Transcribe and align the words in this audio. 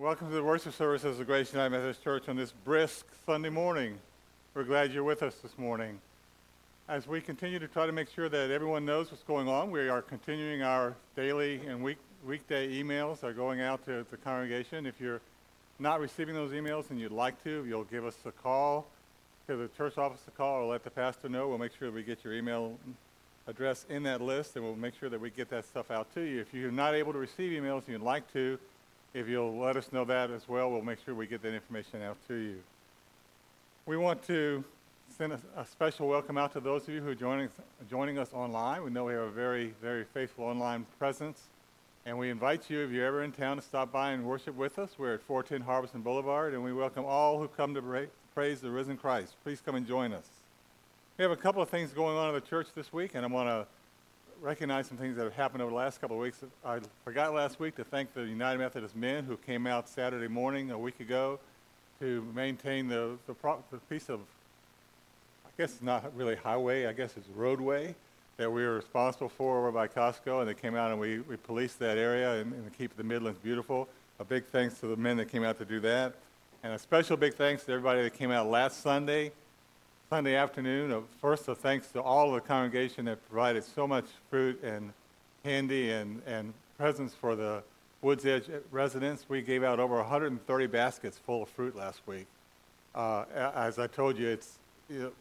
Welcome 0.00 0.28
to 0.28 0.34
the 0.34 0.42
worship 0.42 0.72
services 0.72 1.10
of 1.10 1.18
the 1.18 1.26
Grace 1.26 1.52
United 1.52 1.72
Methodist 1.72 2.02
Church 2.02 2.26
on 2.30 2.34
this 2.34 2.52
brisk 2.64 3.04
Sunday 3.26 3.50
morning. 3.50 3.98
We're 4.54 4.64
glad 4.64 4.94
you're 4.94 5.04
with 5.04 5.22
us 5.22 5.34
this 5.42 5.58
morning. 5.58 6.00
As 6.88 7.06
we 7.06 7.20
continue 7.20 7.58
to 7.58 7.68
try 7.68 7.84
to 7.84 7.92
make 7.92 8.08
sure 8.08 8.30
that 8.30 8.50
everyone 8.50 8.86
knows 8.86 9.10
what's 9.10 9.22
going 9.24 9.46
on, 9.46 9.70
we 9.70 9.90
are 9.90 10.00
continuing 10.00 10.62
our 10.62 10.94
daily 11.16 11.60
and 11.66 11.84
week, 11.84 11.98
weekday 12.26 12.82
emails 12.82 13.22
are 13.22 13.34
going 13.34 13.60
out 13.60 13.84
to 13.84 14.06
the 14.10 14.16
congregation. 14.16 14.86
If 14.86 14.98
you're 15.02 15.20
not 15.78 16.00
receiving 16.00 16.34
those 16.34 16.52
emails 16.52 16.88
and 16.88 16.98
you'd 16.98 17.12
like 17.12 17.44
to, 17.44 17.66
you'll 17.66 17.84
give 17.84 18.06
us 18.06 18.16
a 18.24 18.32
call 18.32 18.86
to 19.48 19.56
the 19.56 19.68
church 19.76 19.98
office 19.98 20.22
a 20.26 20.30
call 20.30 20.62
or 20.62 20.64
let 20.64 20.82
the 20.82 20.90
pastor 20.90 21.28
know. 21.28 21.48
We'll 21.48 21.58
make 21.58 21.76
sure 21.78 21.90
we 21.90 22.04
get 22.04 22.24
your 22.24 22.32
email 22.32 22.78
address 23.46 23.84
in 23.90 24.02
that 24.04 24.22
list 24.22 24.56
and 24.56 24.64
we'll 24.64 24.76
make 24.76 24.94
sure 24.98 25.10
that 25.10 25.20
we 25.20 25.28
get 25.28 25.50
that 25.50 25.66
stuff 25.66 25.90
out 25.90 26.10
to 26.14 26.22
you. 26.22 26.40
If 26.40 26.54
you're 26.54 26.72
not 26.72 26.94
able 26.94 27.12
to 27.12 27.18
receive 27.18 27.52
emails 27.52 27.80
and 27.80 27.88
you'd 27.88 28.00
like 28.00 28.32
to, 28.32 28.58
if 29.12 29.28
you'll 29.28 29.58
let 29.58 29.76
us 29.76 29.92
know 29.92 30.04
that 30.04 30.30
as 30.30 30.48
well, 30.48 30.70
we'll 30.70 30.82
make 30.82 30.98
sure 31.04 31.14
we 31.14 31.26
get 31.26 31.42
that 31.42 31.54
information 31.54 32.02
out 32.02 32.16
to 32.28 32.34
you. 32.34 32.56
We 33.86 33.96
want 33.96 34.24
to 34.26 34.62
send 35.16 35.32
a, 35.32 35.40
a 35.56 35.66
special 35.66 36.08
welcome 36.08 36.38
out 36.38 36.52
to 36.52 36.60
those 36.60 36.86
of 36.86 36.94
you 36.94 37.00
who 37.00 37.08
are 37.08 37.14
joining, 37.14 37.48
joining 37.90 38.18
us 38.18 38.32
online. 38.32 38.84
We 38.84 38.90
know 38.90 39.04
we 39.04 39.14
have 39.14 39.22
a 39.22 39.30
very, 39.30 39.74
very 39.82 40.04
faithful 40.04 40.44
online 40.44 40.86
presence. 40.98 41.40
And 42.06 42.18
we 42.18 42.30
invite 42.30 42.70
you, 42.70 42.80
if 42.80 42.90
you're 42.90 43.06
ever 43.06 43.22
in 43.22 43.32
town, 43.32 43.56
to 43.56 43.62
stop 43.62 43.92
by 43.92 44.12
and 44.12 44.24
worship 44.24 44.54
with 44.54 44.78
us. 44.78 44.90
We're 44.96 45.14
at 45.14 45.22
410 45.22 45.66
Harbison 45.66 46.00
Boulevard, 46.00 46.54
and 46.54 46.64
we 46.64 46.72
welcome 46.72 47.04
all 47.04 47.38
who 47.38 47.48
come 47.48 47.74
to 47.74 47.82
pra- 47.82 48.06
praise 48.34 48.60
the 48.60 48.70
risen 48.70 48.96
Christ. 48.96 49.34
Please 49.44 49.60
come 49.60 49.74
and 49.74 49.86
join 49.86 50.12
us. 50.12 50.26
We 51.18 51.22
have 51.22 51.32
a 51.32 51.36
couple 51.36 51.60
of 51.60 51.68
things 51.68 51.90
going 51.90 52.16
on 52.16 52.28
in 52.28 52.34
the 52.34 52.40
church 52.40 52.68
this 52.74 52.90
week, 52.92 53.10
and 53.14 53.26
I 53.26 53.28
want 53.28 53.48
to 53.48 53.66
recognize 54.40 54.86
some 54.86 54.96
things 54.96 55.16
that 55.16 55.24
have 55.24 55.34
happened 55.34 55.62
over 55.62 55.70
the 55.70 55.76
last 55.76 56.00
couple 56.00 56.16
of 56.16 56.22
weeks. 56.22 56.42
I 56.64 56.78
forgot 57.04 57.34
last 57.34 57.60
week 57.60 57.76
to 57.76 57.84
thank 57.84 58.14
the 58.14 58.22
United 58.22 58.58
Methodist 58.58 58.96
men 58.96 59.24
who 59.24 59.36
came 59.36 59.66
out 59.66 59.88
Saturday 59.88 60.28
morning 60.28 60.70
a 60.70 60.78
week 60.78 61.00
ago 61.00 61.38
to 62.00 62.26
maintain 62.34 62.88
the, 62.88 63.18
the, 63.26 63.34
pro- 63.34 63.62
the 63.70 63.78
piece 63.78 64.08
of, 64.08 64.20
I 65.44 65.50
guess 65.58 65.72
it's 65.72 65.82
not 65.82 66.16
really 66.16 66.36
highway, 66.36 66.86
I 66.86 66.92
guess 66.92 67.16
it's 67.16 67.28
roadway 67.36 67.94
that 68.38 68.50
we 68.50 68.62
were 68.62 68.76
responsible 68.76 69.28
for 69.28 69.58
over 69.58 69.70
by 69.70 69.86
Costco, 69.86 70.40
and 70.40 70.48
they 70.48 70.54
came 70.54 70.74
out 70.74 70.90
and 70.90 70.98
we, 70.98 71.18
we 71.20 71.36
policed 71.36 71.78
that 71.80 71.98
area 71.98 72.40
and, 72.40 72.54
and 72.54 72.78
keep 72.78 72.96
the 72.96 73.04
Midlands 73.04 73.38
beautiful. 73.42 73.86
A 74.18 74.24
big 74.24 74.46
thanks 74.46 74.80
to 74.80 74.86
the 74.86 74.96
men 74.96 75.18
that 75.18 75.26
came 75.26 75.44
out 75.44 75.58
to 75.58 75.66
do 75.66 75.80
that. 75.80 76.14
And 76.62 76.72
a 76.72 76.78
special 76.78 77.18
big 77.18 77.34
thanks 77.34 77.64
to 77.64 77.72
everybody 77.72 78.02
that 78.02 78.14
came 78.14 78.30
out 78.30 78.46
last 78.46 78.82
Sunday 78.82 79.32
Sunday 80.10 80.34
afternoon. 80.34 81.04
First, 81.20 81.46
a 81.46 81.54
thanks 81.54 81.92
to 81.92 82.02
all 82.02 82.34
of 82.34 82.34
the 82.34 82.40
congregation 82.40 83.04
that 83.04 83.24
provided 83.28 83.62
so 83.62 83.86
much 83.86 84.06
fruit 84.28 84.60
and 84.60 84.92
candy 85.44 85.92
and, 85.92 86.20
and 86.26 86.52
presents 86.76 87.14
for 87.14 87.36
the 87.36 87.62
Woods 88.02 88.26
Edge 88.26 88.50
residents. 88.72 89.26
We 89.28 89.40
gave 89.40 89.62
out 89.62 89.78
over 89.78 89.94
130 89.98 90.66
baskets 90.66 91.16
full 91.16 91.44
of 91.44 91.48
fruit 91.50 91.76
last 91.76 92.00
week. 92.08 92.26
Uh, 92.92 93.24
as 93.54 93.78
I 93.78 93.86
told 93.86 94.18
you, 94.18 94.26
it's, 94.26 94.58
it's, 94.88 95.14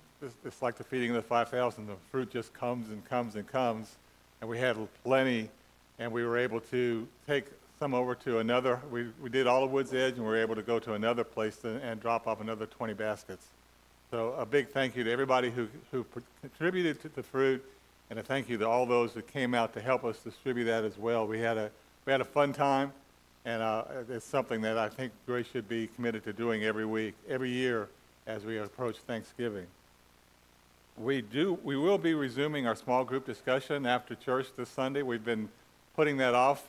it's 0.44 0.62
like 0.64 0.76
the 0.76 0.84
feeding 0.84 1.12
of 1.12 1.18
the 1.18 1.22
5,000. 1.22 1.86
The 1.86 1.94
fruit 2.10 2.32
just 2.32 2.52
comes 2.56 2.90
and 2.90 3.06
comes 3.06 3.36
and 3.36 3.46
comes. 3.46 3.96
And 4.42 4.50
we 4.50 4.58
had 4.58 4.76
plenty, 5.04 5.52
and 6.00 6.12
we 6.12 6.26
were 6.26 6.40
able 6.40 6.62
to 6.62 7.08
take 7.28 7.46
some 7.78 7.94
over 7.94 8.16
to 8.16 8.40
another. 8.40 8.82
We, 8.90 9.10
we 9.22 9.30
did 9.30 9.46
all 9.46 9.64
of 9.64 9.70
Woods 9.70 9.94
Edge, 9.94 10.16
and 10.16 10.24
we 10.24 10.30
were 10.30 10.42
able 10.42 10.56
to 10.56 10.64
go 10.64 10.80
to 10.80 10.94
another 10.94 11.24
place 11.24 11.64
and 11.64 12.02
drop 12.02 12.26
off 12.26 12.42
another 12.42 12.66
20 12.66 12.96
baskets. 12.96 13.46
So 14.12 14.34
a 14.40 14.46
big 14.46 14.70
thank 14.70 14.96
you 14.96 15.04
to 15.04 15.12
everybody 15.12 15.52
who, 15.52 15.68
who 15.92 16.04
contributed 16.42 17.00
to 17.04 17.10
the 17.10 17.22
fruit, 17.22 17.64
and 18.10 18.18
a 18.18 18.24
thank 18.24 18.50
you 18.50 18.58
to 18.58 18.68
all 18.68 18.88
those 18.88 19.14
that 19.14 19.28
came 19.28 19.54
out 19.54 19.72
to 19.76 19.82
help 19.82 20.04
us 20.04 20.18
distribute 20.18 20.66
that 20.66 20.84
as 20.84 20.98
well. 20.98 21.28
We 21.28 21.40
had 21.40 21.58
a, 21.58 21.70
we 22.08 22.12
had 22.12 22.20
a 22.20 22.26
fun 22.26 22.52
time, 22.52 22.92
and 23.46 23.62
uh, 23.62 23.84
it's 24.10 24.26
something 24.26 24.62
that 24.62 24.80
I 24.80 24.90
think 24.90 25.14
Grace 25.28 25.46
should 25.52 25.70
be 25.70 25.86
committed 25.96 26.24
to 26.24 26.34
doing 26.34 26.64
every 26.64 26.88
week, 26.88 27.14
every 27.30 27.52
year 27.52 27.88
as 28.26 28.44
we 28.46 28.58
approach 28.58 28.98
Thanksgiving. 28.98 29.68
We, 30.98 31.22
do, 31.22 31.60
we 31.64 31.78
will 31.78 32.00
be 32.00 32.16
resuming 32.16 32.66
our 32.66 32.76
small 32.76 33.04
group 33.04 33.28
discussion 33.28 33.86
after 33.86 34.16
church 34.16 34.48
this 34.58 34.70
Sunday. 34.70 35.04
We've 35.04 35.24
been 35.24 35.50
putting 35.96 36.18
that 36.18 36.34
off 36.34 36.64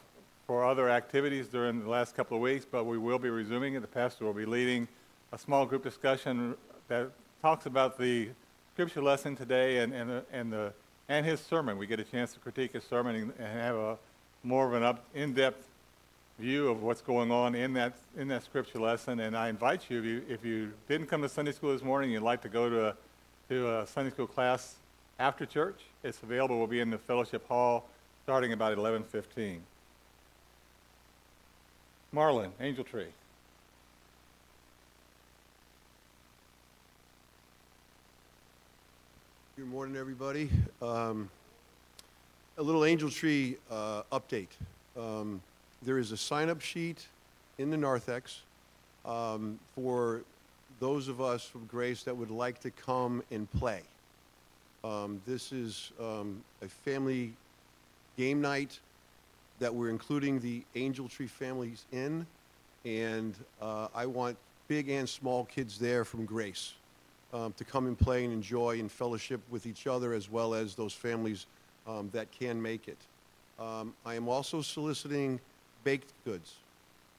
for 0.46 0.62
other 0.62 0.90
activities 0.90 1.46
during 1.48 1.80
the 1.82 1.88
last 1.88 2.14
couple 2.14 2.36
of 2.36 2.42
weeks, 2.42 2.66
but 2.70 2.84
we 2.84 2.98
will 2.98 3.18
be 3.18 3.30
resuming 3.30 3.74
it. 3.74 3.80
The 3.80 3.86
pastor 3.86 4.26
will 4.26 4.34
be 4.34 4.44
leading 4.44 4.88
a 5.32 5.38
small 5.38 5.64
group 5.64 5.82
discussion 5.82 6.54
that 6.88 7.10
talks 7.42 7.66
about 7.66 7.98
the 7.98 8.28
scripture 8.74 9.02
lesson 9.02 9.34
today 9.36 9.78
and, 9.78 9.92
and, 9.92 10.10
uh, 10.10 10.20
and, 10.32 10.52
the, 10.52 10.72
and 11.08 11.24
his 11.24 11.40
sermon. 11.40 11.78
We 11.78 11.86
get 11.86 12.00
a 12.00 12.04
chance 12.04 12.32
to 12.34 12.38
critique 12.40 12.72
his 12.72 12.84
sermon 12.84 13.16
and, 13.16 13.32
and 13.38 13.58
have 13.58 13.76
a 13.76 13.98
more 14.42 14.66
of 14.66 14.74
an 14.74 14.82
up, 14.82 15.04
in-depth 15.14 15.66
view 16.38 16.68
of 16.68 16.82
what's 16.82 17.00
going 17.00 17.30
on 17.30 17.54
in 17.54 17.74
that, 17.74 17.94
in 18.16 18.28
that 18.28 18.44
scripture 18.44 18.78
lesson. 18.78 19.20
And 19.20 19.36
I 19.36 19.48
invite 19.48 19.90
you 19.90 19.98
if, 19.98 20.04
you, 20.04 20.22
if 20.28 20.44
you 20.44 20.72
didn't 20.88 21.08
come 21.08 21.22
to 21.22 21.28
Sunday 21.28 21.52
school 21.52 21.72
this 21.72 21.82
morning, 21.82 22.10
you'd 22.10 22.22
like 22.22 22.42
to 22.42 22.48
go 22.48 22.70
to 22.70 22.88
a, 22.88 22.94
to 23.48 23.78
a 23.80 23.86
Sunday 23.86 24.10
school 24.10 24.26
class 24.26 24.76
after 25.18 25.44
church, 25.44 25.78
it's 26.02 26.22
available. 26.22 26.56
We'll 26.56 26.66
be 26.66 26.80
in 26.80 26.88
the 26.88 26.96
fellowship 26.96 27.46
hall 27.46 27.84
starting 28.24 28.54
about 28.54 28.76
11:15. 28.76 29.60
Marlin, 32.10 32.52
Angel 32.58 32.82
Tree. 32.82 33.06
Good 39.60 39.68
morning, 39.68 39.94
everybody. 39.94 40.48
Um, 40.80 41.28
a 42.56 42.62
little 42.62 42.82
Angel 42.86 43.10
Tree 43.10 43.58
uh, 43.70 44.04
update. 44.10 44.48
Um, 44.98 45.42
there 45.82 45.98
is 45.98 46.12
a 46.12 46.16
sign-up 46.16 46.62
sheet 46.62 47.06
in 47.58 47.68
the 47.68 47.76
narthex 47.76 48.40
um, 49.04 49.58
for 49.74 50.22
those 50.78 51.08
of 51.08 51.20
us 51.20 51.44
from 51.44 51.66
Grace 51.66 52.04
that 52.04 52.16
would 52.16 52.30
like 52.30 52.58
to 52.60 52.70
come 52.70 53.22
and 53.30 53.50
play. 53.50 53.82
Um, 54.82 55.20
this 55.26 55.52
is 55.52 55.92
um, 56.00 56.42
a 56.62 56.68
family 56.68 57.34
game 58.16 58.40
night 58.40 58.80
that 59.58 59.74
we're 59.74 59.90
including 59.90 60.40
the 60.40 60.62
Angel 60.74 61.06
Tree 61.06 61.26
families 61.26 61.84
in, 61.92 62.26
and 62.86 63.34
uh, 63.60 63.88
I 63.94 64.06
want 64.06 64.38
big 64.68 64.88
and 64.88 65.06
small 65.06 65.44
kids 65.44 65.78
there 65.78 66.06
from 66.06 66.24
Grace 66.24 66.72
um, 67.32 67.52
to 67.54 67.64
come 67.64 67.86
and 67.86 67.98
play 67.98 68.24
and 68.24 68.32
enjoy 68.32 68.80
and 68.80 68.90
fellowship 68.90 69.40
with 69.50 69.66
each 69.66 69.86
other 69.86 70.12
as 70.12 70.30
well 70.30 70.54
as 70.54 70.74
those 70.74 70.92
families 70.92 71.46
um, 71.86 72.10
that 72.12 72.30
can 72.32 72.60
make 72.60 72.88
it. 72.88 72.98
Um, 73.58 73.94
I 74.04 74.14
am 74.14 74.28
also 74.28 74.62
soliciting 74.62 75.40
baked 75.84 76.12
goods. 76.24 76.54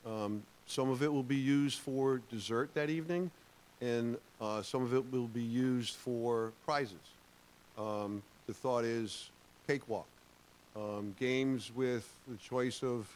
Um, 0.06 0.44
some 0.66 0.90
of 0.90 1.04
it 1.04 1.12
will 1.12 1.24
be 1.24 1.36
used 1.36 1.80
for 1.80 2.22
dessert 2.32 2.74
that 2.74 2.90
evening, 2.90 3.30
and 3.82 4.18
uh, 4.40 4.62
some 4.62 4.84
of 4.84 4.94
it 4.94 5.12
will 5.12 5.28
be 5.28 5.44
used 5.44 5.96
for 5.96 6.52
prizes. 6.66 6.96
Um, 7.78 8.22
the 8.48 8.54
thought 8.54 8.84
is 8.84 9.30
cakewalk, 9.68 10.08
um, 10.76 11.16
games 11.20 11.72
with 11.76 12.10
the 12.28 12.38
choice 12.38 12.84
of 12.84 13.08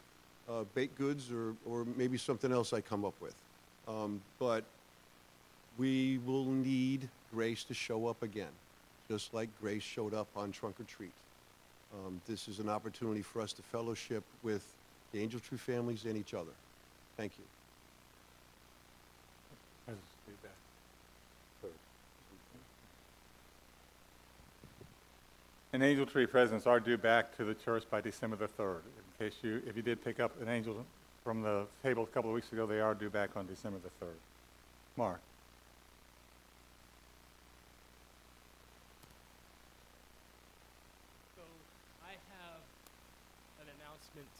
uh, 0.49 0.63
baked 0.75 0.97
goods 0.97 1.31
or, 1.31 1.55
or 1.65 1.85
maybe 1.97 2.17
something 2.17 2.51
else 2.51 2.73
I 2.73 2.81
come 2.81 3.03
up 3.03 3.15
with. 3.19 3.35
but 4.39 4.63
we 5.77 6.19
will 6.25 6.45
need 6.45 7.09
Grace 7.33 7.63
to 7.65 7.73
show 7.73 8.07
up 8.07 8.23
again, 8.23 8.51
just 9.09 9.33
like 9.33 9.49
Grace 9.61 9.83
showed 9.83 10.13
up 10.13 10.27
on 10.35 10.51
Trunk 10.51 10.79
or 10.79 10.83
Treat. 10.83 11.11
Um, 11.93 12.21
this 12.27 12.47
is 12.47 12.59
an 12.59 12.69
opportunity 12.69 13.21
for 13.21 13.41
us 13.41 13.53
to 13.53 13.61
fellowship 13.61 14.23
with 14.43 14.65
the 15.11 15.21
Angel 15.21 15.39
Tree 15.39 15.57
families 15.57 16.05
and 16.05 16.17
each 16.17 16.33
other. 16.33 16.51
Thank 17.17 17.33
you. 17.37 17.45
An 25.75 25.81
Angel 25.81 26.05
Tree 26.05 26.25
presents 26.25 26.65
are 26.65 26.79
due 26.79 26.97
back 26.97 27.35
to 27.35 27.43
the 27.43 27.53
church 27.53 27.83
by 27.91 27.99
December 27.99 28.37
the 28.37 28.47
3rd. 28.47 28.79
In 29.19 29.25
case 29.25 29.35
you, 29.41 29.61
if 29.67 29.75
you 29.75 29.81
did 29.81 30.01
pick 30.01 30.21
up 30.21 30.31
an 30.41 30.47
angel 30.47 30.85
from 31.21 31.41
the 31.41 31.65
table 31.83 32.03
a 32.03 32.07
couple 32.07 32.29
of 32.29 32.33
weeks 32.33 32.49
ago, 32.53 32.65
they 32.65 32.79
are 32.79 32.93
due 32.93 33.09
back 33.09 33.31
on 33.35 33.45
December 33.45 33.79
the 33.83 34.05
3rd. 34.05 34.15
Mark. 34.95 35.19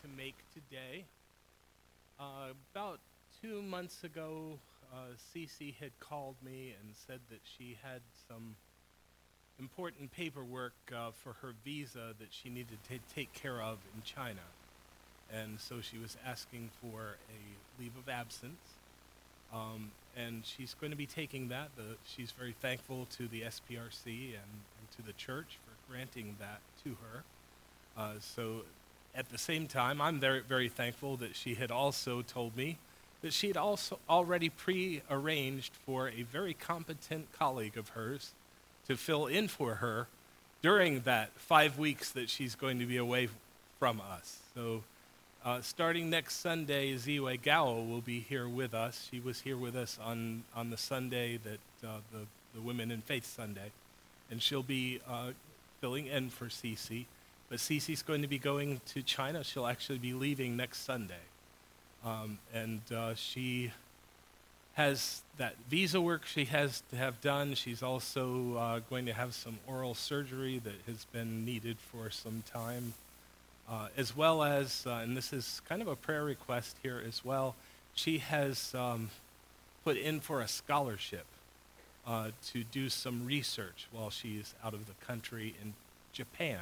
To 0.02 0.08
make 0.16 0.36
today. 0.54 1.06
Uh, 2.20 2.54
about 2.74 3.00
two 3.42 3.62
months 3.62 4.04
ago, 4.04 4.60
uh, 4.94 5.16
Cece 5.34 5.76
had 5.76 5.92
called 6.00 6.36
me 6.44 6.74
and 6.80 6.96
said 7.08 7.20
that 7.30 7.42
she 7.44 7.78
had 7.84 8.02
some 8.28 8.56
important 9.60 10.12
paperwork 10.12 10.74
uh, 10.94 11.12
for 11.12 11.34
her 11.42 11.54
visa 11.64 12.14
that 12.20 12.28
she 12.30 12.50
needed 12.50 12.78
to 12.90 13.00
take 13.14 13.34
care 13.34 13.62
of 13.62 13.78
in 13.96 14.02
China. 14.04 14.42
And 15.34 15.60
so 15.60 15.82
she 15.82 15.98
was 15.98 16.18
asking 16.26 16.70
for 16.82 17.18
a 17.30 17.82
leave 17.82 17.96
of 17.98 18.10
absence. 18.10 18.76
Um, 19.54 19.92
and 20.18 20.46
she's 20.46 20.76
going 20.80 20.92
to 20.92 20.98
be 20.98 21.06
taking 21.06 21.50
that. 21.50 21.70
The, 21.76 21.98
she's 22.06 22.32
very 22.32 22.56
thankful 22.62 23.08
to 23.18 23.28
the 23.28 23.42
SPRC 23.42 24.06
and, 24.06 24.36
and, 24.36 24.92
to 24.98 25.02
the 25.06 25.14
church 25.14 25.58
for 25.66 25.92
granting 25.92 26.36
that 26.40 26.62
to 26.84 26.98
her. 27.02 27.24
Uh, 27.98 28.14
so 28.20 28.62
at 29.16 29.30
the 29.30 29.38
same 29.38 29.68
time, 29.68 30.02
I'm 30.02 30.20
very, 30.20 30.42
very 30.42 30.70
thankful 30.70 31.18
that 31.18 31.36
she 31.36 31.56
had 31.56 31.72
also 31.72 32.22
told 32.22 32.56
me 32.56 32.78
that 33.22 33.34
she 33.34 33.48
had 33.48 33.58
also 33.58 33.98
already 34.10 34.50
pre-arranged 34.50 35.74
for 35.86 36.10
a 36.10 36.24
very 36.24 36.54
competent 36.54 37.32
colleague 37.34 37.78
of 37.78 37.90
hers 37.90 38.34
to 38.88 38.96
fill 38.96 39.26
in 39.26 39.48
for 39.48 39.76
her 39.76 40.08
during 40.62 41.02
that 41.02 41.32
five 41.36 41.80
weeks 41.80 42.12
that 42.12 42.30
she's 42.30 42.56
going 42.56 42.80
to 42.80 42.86
be 42.86 42.98
away 42.98 43.30
from 43.80 44.02
us. 44.02 44.40
So, 44.54 44.84
uh, 45.44 45.62
starting 45.62 46.10
next 46.10 46.38
Sunday, 46.38 46.96
Ziwe 46.96 47.42
Gao 47.42 47.74
will 47.74 48.02
be 48.02 48.20
here 48.20 48.48
with 48.48 48.74
us. 48.74 49.08
She 49.12 49.20
was 49.20 49.42
here 49.42 49.58
with 49.58 49.76
us 49.76 50.00
on, 50.04 50.44
on 50.56 50.72
the 50.72 50.78
Sunday 50.78 51.38
that 51.38 51.60
uh, 51.88 51.98
the, 52.12 52.26
the 52.56 52.62
Women 52.62 52.90
in 52.90 53.02
Faith 53.02 53.26
Sunday, 53.26 53.72
and 54.32 54.42
she'll 54.42 54.64
be 54.64 55.02
uh, 55.08 55.32
filling 55.82 56.08
in 56.08 56.32
for 56.32 56.46
Cece. 56.46 57.06
But 57.50 57.60
Cece's 57.60 58.02
going 58.02 58.22
to 58.22 58.28
be 58.28 58.40
going 58.40 58.82
to 58.94 59.02
China. 59.02 59.44
She'll 59.44 59.68
actually 59.68 60.00
be 60.00 60.14
leaving 60.14 60.58
next 60.58 60.80
Sunday. 60.80 61.14
Um, 62.04 62.40
and 62.54 62.82
uh, 62.92 63.16
she 63.16 63.72
has 64.74 65.22
that 65.38 65.56
visa 65.70 66.02
work 66.02 66.26
she 66.26 66.46
has 66.46 66.84
to 66.92 66.98
have 66.98 67.22
done. 67.22 67.54
She's 67.56 67.82
also 67.82 68.56
uh, 68.58 68.80
going 68.90 69.06
to 69.06 69.14
have 69.14 69.34
some 69.34 69.58
oral 69.68 69.96
surgery 69.96 70.60
that 70.60 70.76
has 70.86 71.06
been 71.06 71.46
needed 71.46 71.78
for 71.92 72.10
some 72.10 72.44
time, 72.52 72.94
uh, 73.70 73.88
as 73.96 74.16
well 74.16 74.44
as, 74.44 74.84
uh, 74.86 75.02
and 75.04 75.16
this 75.16 75.32
is 75.32 75.62
kind 75.68 75.82
of 75.82 75.88
a 75.88 75.96
prayer 75.96 76.24
request 76.24 76.76
here 76.84 77.02
as 77.08 77.24
well, 77.24 77.56
she 77.94 78.18
has 78.18 78.76
um, 78.76 79.10
put 79.86 79.98
in 79.98 80.20
for 80.20 80.42
a 80.42 80.48
scholarship 80.48 81.26
uh, 82.06 82.32
to 82.48 82.64
do 82.66 82.90
some 82.90 83.26
research 83.26 83.88
while 83.92 84.10
she's 84.10 84.54
out 84.64 84.74
of 84.74 84.88
the 84.88 85.06
country 85.06 85.56
in 85.62 85.74
Japan 86.12 86.60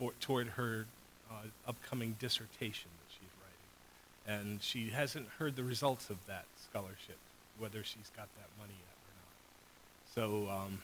for, 0.00 0.12
toward 0.20 0.48
her 0.48 0.86
uh, 1.30 1.34
upcoming 1.68 2.16
dissertation 2.18 2.90
that 2.98 3.12
she's 3.12 3.28
writing. 3.38 4.42
And 4.42 4.62
she 4.62 4.88
hasn't 4.88 5.28
heard 5.38 5.54
the 5.54 5.62
results 5.62 6.10
of 6.10 6.16
that 6.26 6.46
scholarship, 6.68 7.18
whether 7.58 7.84
she's 7.84 8.10
got 8.16 8.28
that 8.36 8.48
money 8.58 8.74
yet 8.74 8.96
or 9.06 9.12
not. 9.20 10.48
So, 10.48 10.50
um, 10.50 10.78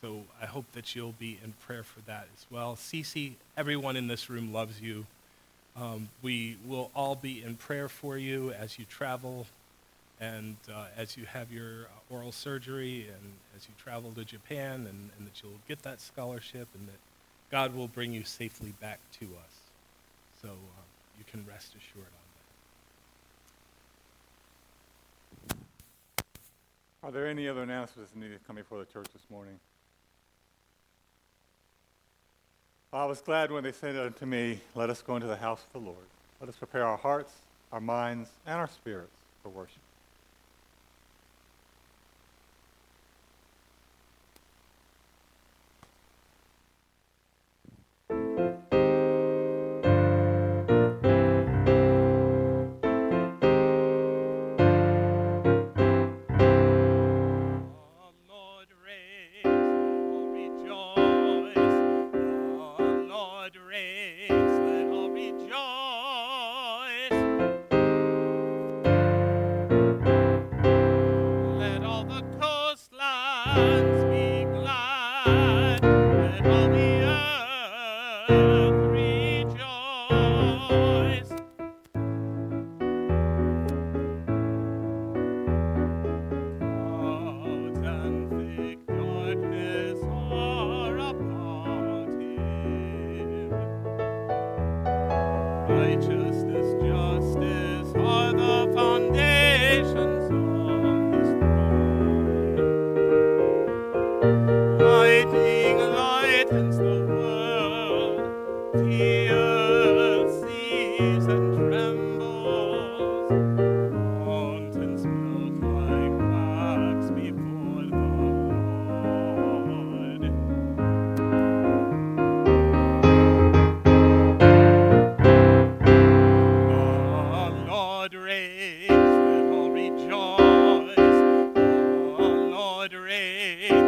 so 0.00 0.22
I 0.40 0.46
hope 0.46 0.64
that 0.72 0.94
you'll 0.94 1.12
be 1.18 1.38
in 1.42 1.52
prayer 1.66 1.82
for 1.82 2.00
that 2.02 2.28
as 2.34 2.46
well. 2.50 2.76
Cece, 2.76 3.32
everyone 3.56 3.96
in 3.96 4.06
this 4.06 4.30
room 4.30 4.52
loves 4.52 4.80
you. 4.80 5.06
Um, 5.76 6.08
we 6.22 6.56
will 6.64 6.90
all 6.94 7.16
be 7.16 7.42
in 7.42 7.56
prayer 7.56 7.88
for 7.88 8.16
you 8.16 8.52
as 8.52 8.78
you 8.78 8.84
travel 8.84 9.46
and 10.20 10.56
uh, 10.72 10.86
as 10.96 11.16
you 11.16 11.24
have 11.24 11.50
your 11.50 11.86
uh, 11.86 12.14
oral 12.14 12.30
surgery 12.30 13.08
and 13.08 13.32
as 13.56 13.66
you 13.66 13.74
travel 13.82 14.12
to 14.12 14.24
Japan 14.24 14.86
and, 14.88 15.10
and 15.18 15.26
that 15.26 15.42
you'll 15.42 15.58
get 15.66 15.82
that 15.82 16.00
scholarship 16.00 16.68
and 16.74 16.86
that 16.86 16.98
God 17.54 17.76
will 17.76 17.86
bring 17.86 18.12
you 18.12 18.24
safely 18.24 18.74
back 18.80 18.98
to 19.20 19.26
us. 19.26 19.54
So 20.42 20.48
um, 20.48 20.56
you 21.16 21.24
can 21.30 21.46
rest 21.48 21.68
assured 21.76 22.04
on 22.04 22.12
that. 25.50 27.06
Are 27.06 27.12
there 27.12 27.28
any 27.28 27.46
other 27.46 27.62
announcements 27.62 28.10
that 28.10 28.18
need 28.18 28.32
to 28.32 28.40
come 28.44 28.56
before 28.56 28.80
the 28.80 28.86
church 28.86 29.06
this 29.12 29.22
morning? 29.30 29.60
I 32.92 33.04
was 33.04 33.20
glad 33.20 33.52
when 33.52 33.62
they 33.62 33.70
said 33.70 33.94
unto 33.94 34.26
me, 34.26 34.58
Let 34.74 34.90
us 34.90 35.00
go 35.00 35.14
into 35.14 35.28
the 35.28 35.36
house 35.36 35.62
of 35.64 35.80
the 35.80 35.86
Lord. 35.86 36.06
Let 36.40 36.48
us 36.48 36.56
prepare 36.56 36.84
our 36.84 36.96
hearts, 36.96 37.34
our 37.70 37.80
minds, 37.80 38.30
and 38.48 38.56
our 38.58 38.66
spirits 38.66 39.14
for 39.44 39.50
worship. 39.50 39.83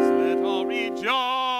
Let 0.04 0.44
all 0.44 0.66
rejoice. 0.66 1.55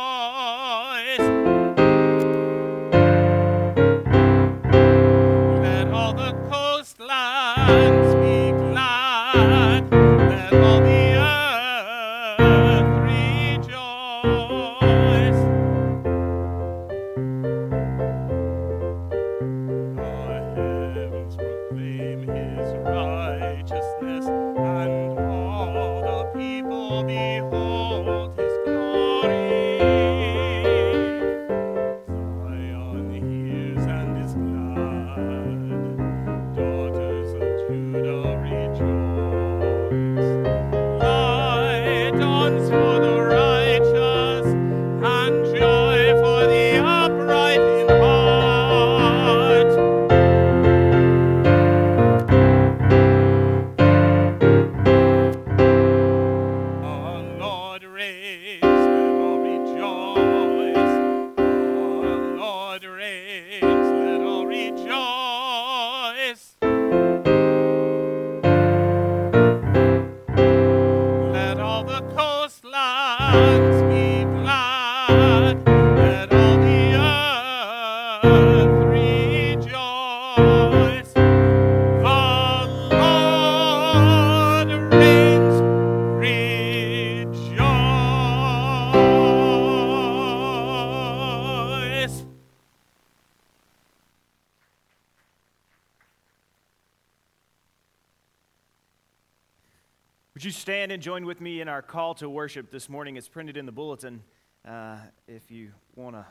And 100.97 101.03
join 101.03 101.27
with 101.27 101.43
me 101.43 101.61
in 101.61 101.69
our 101.69 101.83
call 101.83 102.15
to 102.15 102.27
worship 102.27 102.71
this 102.71 102.89
morning? 102.89 103.17
It's 103.17 103.29
printed 103.29 103.59
in 103.59 103.67
the 103.67 103.73
bulletin 103.73 104.23
uh, 104.67 104.97
if 105.29 105.51
you 105.51 105.73
want 105.95 106.17
to 106.17 106.25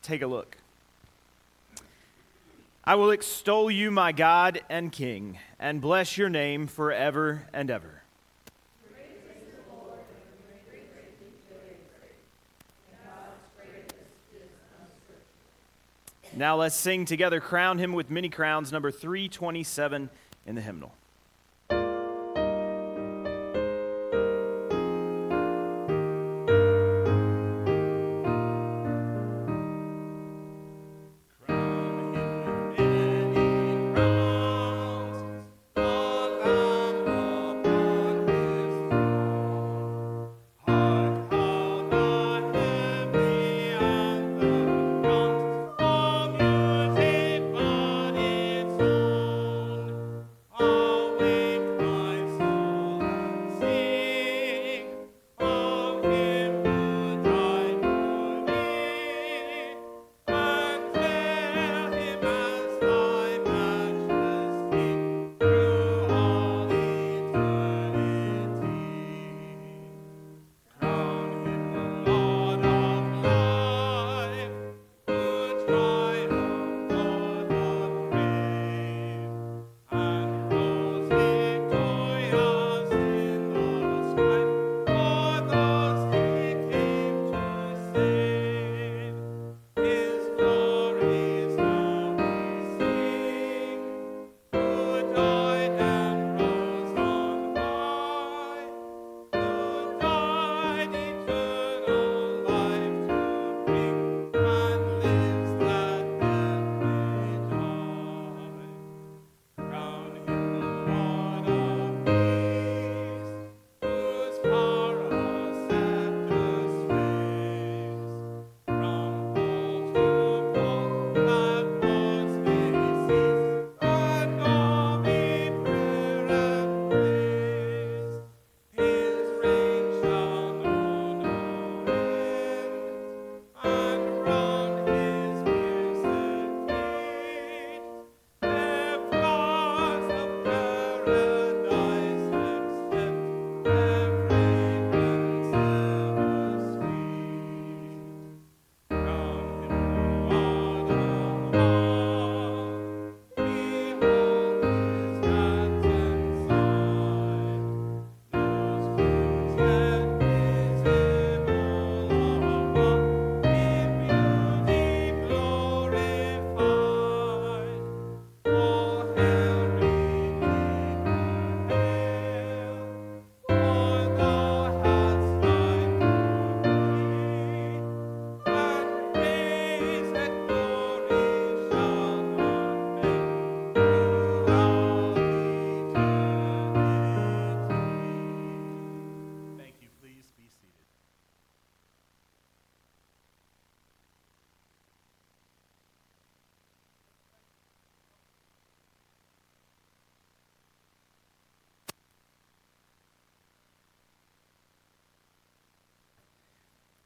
take 0.00 0.22
a 0.22 0.28
look. 0.28 0.56
I 2.84 2.94
will 2.94 3.10
extol 3.10 3.68
you, 3.68 3.90
my 3.90 4.12
God 4.12 4.60
and 4.70 4.92
King, 4.92 5.40
and 5.58 5.80
bless 5.80 6.16
your 6.16 6.28
name 6.28 6.68
forever 6.68 7.48
and 7.52 7.68
ever. 7.68 8.04
Now 16.36 16.54
let's 16.54 16.76
sing 16.76 17.06
together 17.06 17.40
Crown 17.40 17.78
Him 17.78 17.92
with 17.92 18.08
Many 18.08 18.28
Crowns, 18.28 18.70
number 18.70 18.92
327 18.92 20.10
in 20.46 20.54
the 20.54 20.60
hymnal. 20.60 20.92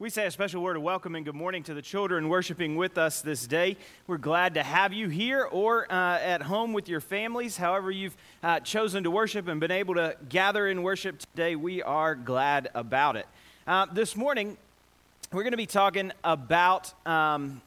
We 0.07 0.11
say 0.11 0.25
a 0.25 0.31
special 0.31 0.63
word 0.63 0.77
of 0.77 0.83
welcome 0.83 1.15
and 1.15 1.25
good 1.25 1.35
morning 1.35 1.63
to 1.63 1.73
the 1.73 1.81
children 1.81 2.29
worshiping 2.29 2.77
with 2.77 2.97
us 2.97 3.19
this 3.19 3.45
day. 3.45 3.75
We're 4.07 4.17
glad 4.17 4.53
to 4.53 4.63
have 4.63 4.93
you 4.93 5.09
here 5.09 5.43
or 5.43 5.85
uh, 5.91 6.17
at 6.19 6.41
home 6.41 6.71
with 6.71 6.87
your 6.87 7.01
families. 7.01 7.57
However, 7.57 7.91
you've 7.91 8.15
uh, 8.41 8.61
chosen 8.61 9.03
to 9.03 9.11
worship 9.11 9.49
and 9.49 9.59
been 9.59 9.69
able 9.69 9.95
to 9.95 10.15
gather 10.29 10.65
in 10.69 10.81
worship 10.81 11.19
today, 11.19 11.57
we 11.57 11.83
are 11.83 12.15
glad 12.15 12.69
about 12.73 13.17
it. 13.17 13.25
Uh, 13.67 13.85
this 13.91 14.15
morning, 14.15 14.55
we're 15.33 15.43
going 15.43 15.51
to 15.51 15.57
be 15.57 15.65
talking 15.65 16.13
about 16.23 16.93
um, 17.05 17.61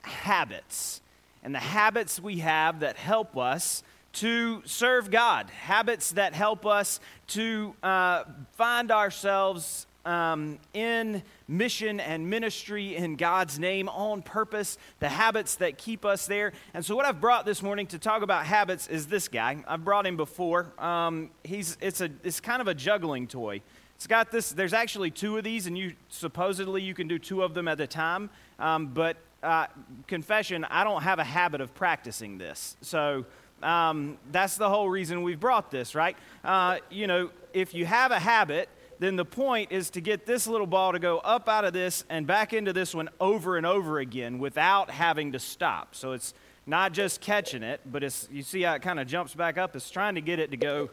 habits 0.00 1.02
and 1.44 1.54
the 1.54 1.58
habits 1.58 2.18
we 2.18 2.38
have 2.38 2.80
that 2.80 2.96
help 2.96 3.36
us 3.36 3.82
to 4.14 4.62
serve 4.64 5.10
God, 5.10 5.50
habits 5.50 6.12
that 6.12 6.32
help 6.32 6.64
us 6.64 7.00
to 7.26 7.74
uh, 7.82 8.24
find 8.56 8.90
ourselves 8.90 9.86
um, 10.04 10.58
in 10.72 11.22
mission 11.46 12.00
and 12.00 12.28
ministry 12.28 12.96
in 12.96 13.16
God's 13.16 13.58
name 13.58 13.88
on 13.88 14.22
purpose, 14.22 14.78
the 14.98 15.08
habits 15.08 15.56
that 15.56 15.78
keep 15.78 16.04
us 16.04 16.26
there. 16.26 16.52
And 16.74 16.84
so, 16.84 16.96
what 16.96 17.04
I've 17.04 17.20
brought 17.20 17.46
this 17.46 17.62
morning 17.62 17.86
to 17.88 17.98
talk 17.98 18.22
about 18.22 18.46
habits 18.46 18.88
is 18.88 19.06
this 19.06 19.28
guy. 19.28 19.62
I've 19.66 19.84
brought 19.84 20.06
him 20.06 20.16
before. 20.16 20.72
Um, 20.78 21.30
he's, 21.44 21.76
it's, 21.80 22.00
a, 22.00 22.10
it's 22.24 22.40
kind 22.40 22.60
of 22.60 22.68
a 22.68 22.74
juggling 22.74 23.26
toy. 23.26 23.62
It's 23.96 24.06
got 24.06 24.30
this, 24.30 24.50
there's 24.50 24.72
actually 24.72 25.10
two 25.10 25.36
of 25.36 25.44
these, 25.44 25.66
and 25.66 25.76
you 25.76 25.92
supposedly 26.08 26.82
you 26.82 26.94
can 26.94 27.06
do 27.06 27.18
two 27.18 27.42
of 27.42 27.52
them 27.52 27.68
at 27.68 27.80
a 27.80 27.86
time. 27.86 28.30
Um, 28.58 28.88
but 28.88 29.18
uh, 29.42 29.66
confession, 30.06 30.64
I 30.64 30.84
don't 30.84 31.02
have 31.02 31.18
a 31.18 31.24
habit 31.24 31.60
of 31.60 31.74
practicing 31.74 32.38
this. 32.38 32.76
So, 32.80 33.26
um, 33.62 34.16
that's 34.32 34.56
the 34.56 34.70
whole 34.70 34.88
reason 34.88 35.22
we've 35.22 35.40
brought 35.40 35.70
this, 35.70 35.94
right? 35.94 36.16
Uh, 36.42 36.78
you 36.90 37.06
know, 37.06 37.30
if 37.52 37.74
you 37.74 37.84
have 37.84 38.10
a 38.10 38.18
habit, 38.18 38.68
then 39.00 39.16
the 39.16 39.24
point 39.24 39.72
is 39.72 39.88
to 39.90 40.00
get 40.02 40.26
this 40.26 40.46
little 40.46 40.66
ball 40.66 40.92
to 40.92 40.98
go 40.98 41.18
up 41.18 41.48
out 41.48 41.64
of 41.64 41.72
this 41.72 42.04
and 42.10 42.26
back 42.26 42.52
into 42.52 42.72
this 42.74 42.94
one 42.94 43.08
over 43.18 43.56
and 43.56 43.64
over 43.64 43.98
again 43.98 44.38
without 44.38 44.90
having 44.90 45.32
to 45.32 45.38
stop. 45.38 45.94
So 45.94 46.12
it's 46.12 46.34
not 46.66 46.92
just 46.92 47.22
catching 47.22 47.62
it, 47.62 47.80
but 47.90 48.02
it's 48.04 48.28
you 48.30 48.42
see 48.42 48.60
how 48.60 48.74
it 48.74 48.82
kind 48.82 49.00
of 49.00 49.08
jumps 49.08 49.34
back 49.34 49.56
up. 49.56 49.74
It's 49.74 49.90
trying 49.90 50.16
to 50.16 50.20
get 50.20 50.38
it 50.38 50.50
to 50.50 50.58
go 50.58 50.90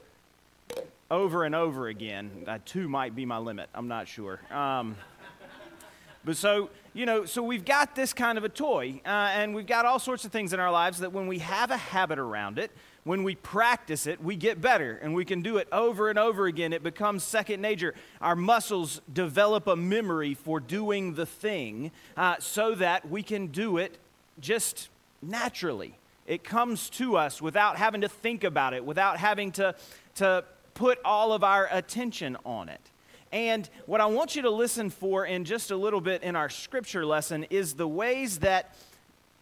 over 1.11 1.43
and 1.43 1.53
over 1.53 1.89
again. 1.89 2.45
Uh, 2.47 2.59
two 2.65 2.87
might 2.87 3.13
be 3.13 3.25
my 3.25 3.39
limit. 3.39 3.69
I'm 3.75 3.89
not 3.89 4.07
sure. 4.07 4.39
Um, 4.51 4.95
but 6.23 6.37
so 6.37 6.69
you 6.93 7.05
know, 7.05 7.25
so 7.25 7.43
we've 7.43 7.65
got 7.65 7.93
this 7.93 8.13
kind 8.13 8.37
of 8.37 8.45
a 8.45 8.49
toy, 8.49 9.01
uh, 9.05 9.09
and 9.09 9.53
we've 9.53 9.67
got 9.67 9.85
all 9.85 9.99
sorts 9.99 10.23
of 10.23 10.31
things 10.31 10.53
in 10.53 10.61
our 10.61 10.71
lives 10.71 10.99
that 10.99 11.11
when 11.11 11.27
we 11.27 11.39
have 11.39 11.71
a 11.71 11.77
habit 11.77 12.19
around 12.19 12.57
it, 12.57 12.71
when 13.07 13.23
we 13.23 13.35
practice 13.35 14.05
it, 14.05 14.21
we 14.21 14.35
get 14.35 14.59
better 14.59 14.99
and 15.01 15.15
we 15.15 15.23
can 15.23 15.41
do 15.41 15.57
it 15.57 15.67
over 15.71 16.09
and 16.09 16.19
over 16.19 16.45
again. 16.45 16.73
It 16.73 16.83
becomes 16.83 17.23
second 17.23 17.61
nature. 17.61 17.95
Our 18.19 18.35
muscles 18.35 19.01
develop 19.11 19.65
a 19.65 19.77
memory 19.77 20.33
for 20.33 20.59
doing 20.59 21.13
the 21.13 21.25
thing 21.25 21.91
uh, 22.17 22.35
so 22.39 22.75
that 22.75 23.09
we 23.09 23.23
can 23.23 23.47
do 23.47 23.77
it 23.77 23.97
just 24.41 24.89
naturally. 25.21 25.95
It 26.25 26.43
comes 26.43 26.89
to 26.91 27.15
us 27.15 27.41
without 27.41 27.77
having 27.77 28.01
to 28.01 28.09
think 28.09 28.43
about 28.43 28.73
it, 28.73 28.83
without 28.83 29.17
having 29.17 29.53
to, 29.53 29.73
to 30.15 30.43
put 30.73 30.99
all 31.05 31.31
of 31.31 31.43
our 31.43 31.69
attention 31.71 32.35
on 32.45 32.67
it. 32.67 32.81
And 33.31 33.69
what 33.85 34.01
I 34.01 34.05
want 34.05 34.35
you 34.35 34.41
to 34.43 34.49
listen 34.49 34.89
for 34.89 35.25
in 35.25 35.45
just 35.45 35.71
a 35.71 35.77
little 35.77 36.01
bit 36.01 36.23
in 36.23 36.35
our 36.35 36.49
scripture 36.49 37.05
lesson 37.05 37.45
is 37.49 37.73
the 37.73 37.87
ways 37.87 38.39
that 38.39 38.75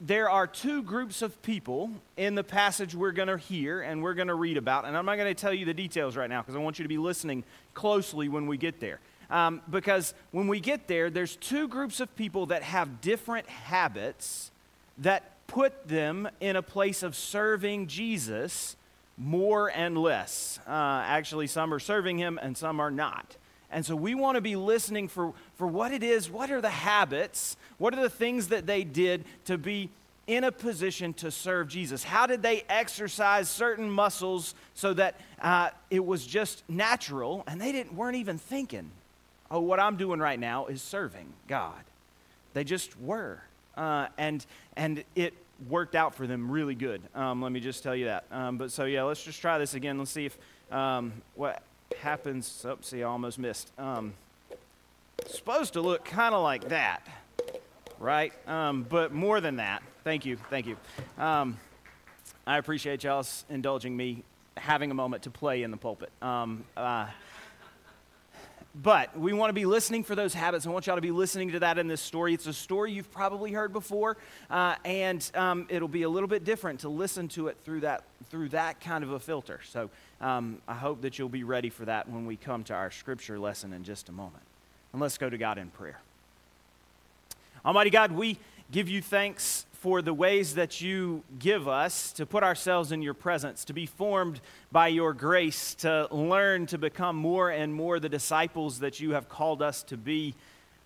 there 0.02 0.30
are 0.30 0.46
two 0.46 0.84
groups 0.84 1.22
of 1.22 1.42
people 1.42 1.90
in 2.18 2.36
the 2.36 2.44
passage 2.44 2.94
we're 2.94 3.14
going 3.14 3.30
to 3.30 3.38
hear 3.38 3.82
and 3.82 4.04
we're 4.04 4.14
going 4.14 4.28
to 4.28 4.36
read 4.36 4.58
about. 4.58 4.86
And 4.86 4.98
I'm 4.98 5.06
not 5.06 5.16
going 5.16 5.34
to 5.34 5.40
tell 5.40 5.54
you 5.54 5.66
the 5.66 5.74
details 5.74 6.18
right 6.18 6.30
now 6.30 6.42
because 6.42 6.56
I 6.56 6.60
want 6.60 6.80
you 6.80 6.84
to 6.84 6.90
be 6.90 6.98
listening 6.98 7.44
closely 7.74 8.28
when 8.28 8.48
we 8.48 8.58
get 8.58 8.80
there. 8.80 9.00
Um, 9.30 9.62
because 9.70 10.14
when 10.32 10.48
we 10.48 10.60
get 10.60 10.88
there, 10.88 11.10
there's 11.10 11.36
two 11.38 11.68
groups 11.68 12.00
of 12.00 12.16
people 12.16 12.48
that 12.48 12.62
have 12.64 13.02
different 13.02 13.48
habits 13.48 14.52
that 15.00 15.32
put 15.48 15.88
them 15.88 16.28
in 16.40 16.56
a 16.56 16.62
place 16.62 17.02
of 17.02 17.16
serving 17.16 17.88
Jesus 17.88 18.76
more 19.18 19.72
and 19.72 19.98
less. 19.98 20.60
Uh, 20.68 21.04
actually, 21.06 21.48
some 21.48 21.74
are 21.74 21.80
serving 21.80 22.18
him 22.18 22.38
and 22.42 22.58
some 22.58 22.80
are 22.80 22.92
not. 22.92 23.38
And 23.72 23.86
so 23.86 23.96
we 23.96 24.16
want 24.16 24.36
to 24.36 24.42
be 24.42 24.56
listening 24.56 25.08
for, 25.08 25.34
for 25.56 25.68
what 25.68 25.92
it 25.92 26.04
is, 26.04 26.30
what 26.30 26.52
are 26.52 26.62
the 26.62 26.70
habits, 26.70 27.58
what 27.78 27.94
are 27.94 28.02
the 28.02 28.10
things 28.10 28.50
that 28.50 28.66
they 28.66 28.84
did 28.84 29.26
to 29.46 29.58
be 29.58 29.90
in 30.28 30.44
a 30.44 30.52
position 30.52 31.14
to 31.14 31.32
serve 31.32 31.68
Jesus? 31.68 32.04
How 32.04 32.26
did 32.26 32.42
they 32.42 32.64
exercise 32.70 33.50
certain 33.50 33.90
muscles 33.90 34.56
so 34.74 34.94
that 34.94 35.20
uh, 35.42 35.70
it 35.90 36.06
was 36.06 36.26
just 36.26 36.64
natural 36.70 37.44
and 37.48 37.60
they 37.60 37.72
didn't, 37.72 37.96
weren't 37.96 38.18
even 38.18 38.38
thinking, 38.38 38.92
oh, 39.52 39.60
what 39.60 39.80
I'm 39.80 39.98
doing 39.98 40.20
right 40.20 40.40
now 40.40 40.68
is 40.68 40.82
serving 40.82 41.34
God? 41.48 41.84
They 42.54 42.64
just 42.64 43.00
were. 43.00 43.42
Uh, 43.76 44.08
and, 44.18 44.46
and 44.78 45.04
it 45.16 45.34
worked 45.70 45.96
out 45.96 46.16
for 46.16 46.28
them 46.28 46.50
really 46.50 46.76
good. 46.76 47.02
Um, 47.14 47.42
let 47.42 47.52
me 47.52 47.60
just 47.60 47.84
tell 47.84 47.96
you 47.96 48.06
that. 48.06 48.26
Um, 48.32 48.58
but 48.58 48.72
so, 48.72 48.86
yeah, 48.86 49.04
let's 49.04 49.24
just 49.24 49.42
try 49.42 49.58
this 49.58 49.74
again. 49.74 49.98
Let's 49.98 50.12
see 50.12 50.26
if 50.26 50.38
um, 50.72 51.14
what 51.36 51.62
happens. 51.98 52.66
Oh, 52.68 52.78
see, 52.82 53.04
I 53.04 53.08
almost 53.08 53.40
missed. 53.40 53.72
Um, 53.78 54.14
supposed 55.28 55.74
to 55.74 55.82
look 55.82 56.06
kind 56.06 56.36
of 56.36 56.44
like 56.44 56.70
that, 56.70 57.08
right? 58.00 58.34
Um, 58.48 58.86
but 58.88 59.14
more 59.14 59.42
than 59.42 59.58
that. 59.58 59.82
Thank 60.04 60.26
you, 60.26 60.38
thank 60.50 60.68
you. 60.68 60.78
Um, 61.18 61.58
I 62.46 62.58
appreciate 62.58 63.04
y'all 63.04 63.26
indulging 63.50 63.98
me 63.98 64.24
having 64.58 64.92
a 64.92 64.94
moment 64.94 65.24
to 65.24 65.30
play 65.30 65.64
in 65.64 65.72
the 65.72 65.78
pulpit. 65.78 66.12
Um, 66.22 66.64
uh, 66.78 67.08
but 68.82 69.18
we 69.18 69.32
want 69.32 69.50
to 69.50 69.54
be 69.54 69.66
listening 69.66 70.04
for 70.04 70.16
those 70.16 70.34
habits. 70.34 70.68
I 70.68 70.70
want 70.70 70.88
y'all 70.88 70.98
to 70.98 71.02
be 71.02 71.12
listening 71.12 71.52
to 71.52 71.60
that 71.60 71.78
in 71.78 71.88
this 71.88 72.02
story. 72.02 72.34
It's 72.34 72.46
a 72.46 72.54
story 72.54 72.92
you've 72.92 73.12
probably 73.12 73.52
heard 73.52 73.72
before, 73.72 74.18
uh, 74.50 74.76
and 74.84 75.30
um, 75.34 75.66
it'll 75.70 75.88
be 75.88 76.04
a 76.04 76.10
little 76.10 76.28
bit 76.28 76.44
different 76.44 76.82
to 76.82 76.90
listen 76.90 77.28
to 77.30 77.48
it 77.48 77.58
through 77.64 77.82
that 77.82 78.04
through 78.30 78.50
that 78.50 78.82
kind 78.82 79.04
of 79.04 79.12
a 79.12 79.20
filter. 79.20 79.62
So 79.70 79.90
um, 80.20 80.62
I 80.68 80.74
hope 80.74 81.02
that 81.02 81.18
you'll 81.18 81.30
be 81.30 81.44
ready 81.44 81.70
for 81.70 81.86
that 81.86 82.10
when 82.10 82.26
we 82.26 82.36
come 82.36 82.64
to 82.66 82.74
our 82.74 82.92
scripture 82.92 83.40
lesson 83.40 83.72
in 83.72 83.84
just 83.84 84.10
a 84.10 84.12
moment. 84.12 84.44
And 84.92 85.02
let's 85.02 85.18
go 85.18 85.30
to 85.30 85.38
God 85.38 85.58
in 85.58 85.70
prayer. 85.70 86.00
Almighty 87.66 87.90
God, 87.90 88.12
we 88.12 88.38
give 88.72 88.90
you 88.90 89.02
thanks 89.02 89.66
for 89.86 90.02
the 90.02 90.16
ways 90.16 90.56
that 90.56 90.82
you 90.82 91.22
give 91.38 91.68
us 91.68 92.12
to 92.12 92.26
put 92.26 92.42
ourselves 92.42 92.92
in 92.92 93.04
your 93.04 93.14
presence, 93.14 93.64
to 93.64 93.72
be 93.72 93.86
formed 93.86 94.42
by 94.72 94.88
your 94.88 95.14
grace, 95.14 95.76
to 95.76 96.08
learn 96.10 96.66
to 96.66 96.80
become 96.80 97.16
more 97.16 97.52
and 97.52 97.72
more 97.72 98.00
the 98.00 98.10
disciples 98.10 98.80
that 98.80 99.00
you 99.00 99.12
have 99.12 99.30
called 99.30 99.62
us 99.62 99.84
to 99.84 99.96
be, 99.96 100.34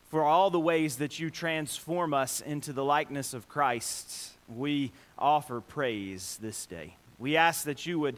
for 0.09 0.25
all 0.25 0.49
the 0.49 0.59
ways 0.59 0.97
that 0.97 1.17
you 1.17 1.29
transform 1.29 2.13
us 2.13 2.41
into 2.41 2.73
the 2.73 2.83
likeness 2.83 3.33
of 3.33 3.47
Christ. 3.47 4.33
We 4.53 4.91
offer 5.17 5.61
praise 5.61 6.37
this 6.41 6.65
day. 6.65 6.97
We 7.19 7.37
ask 7.37 7.63
that 7.63 7.85
you 7.85 8.01
would 8.01 8.17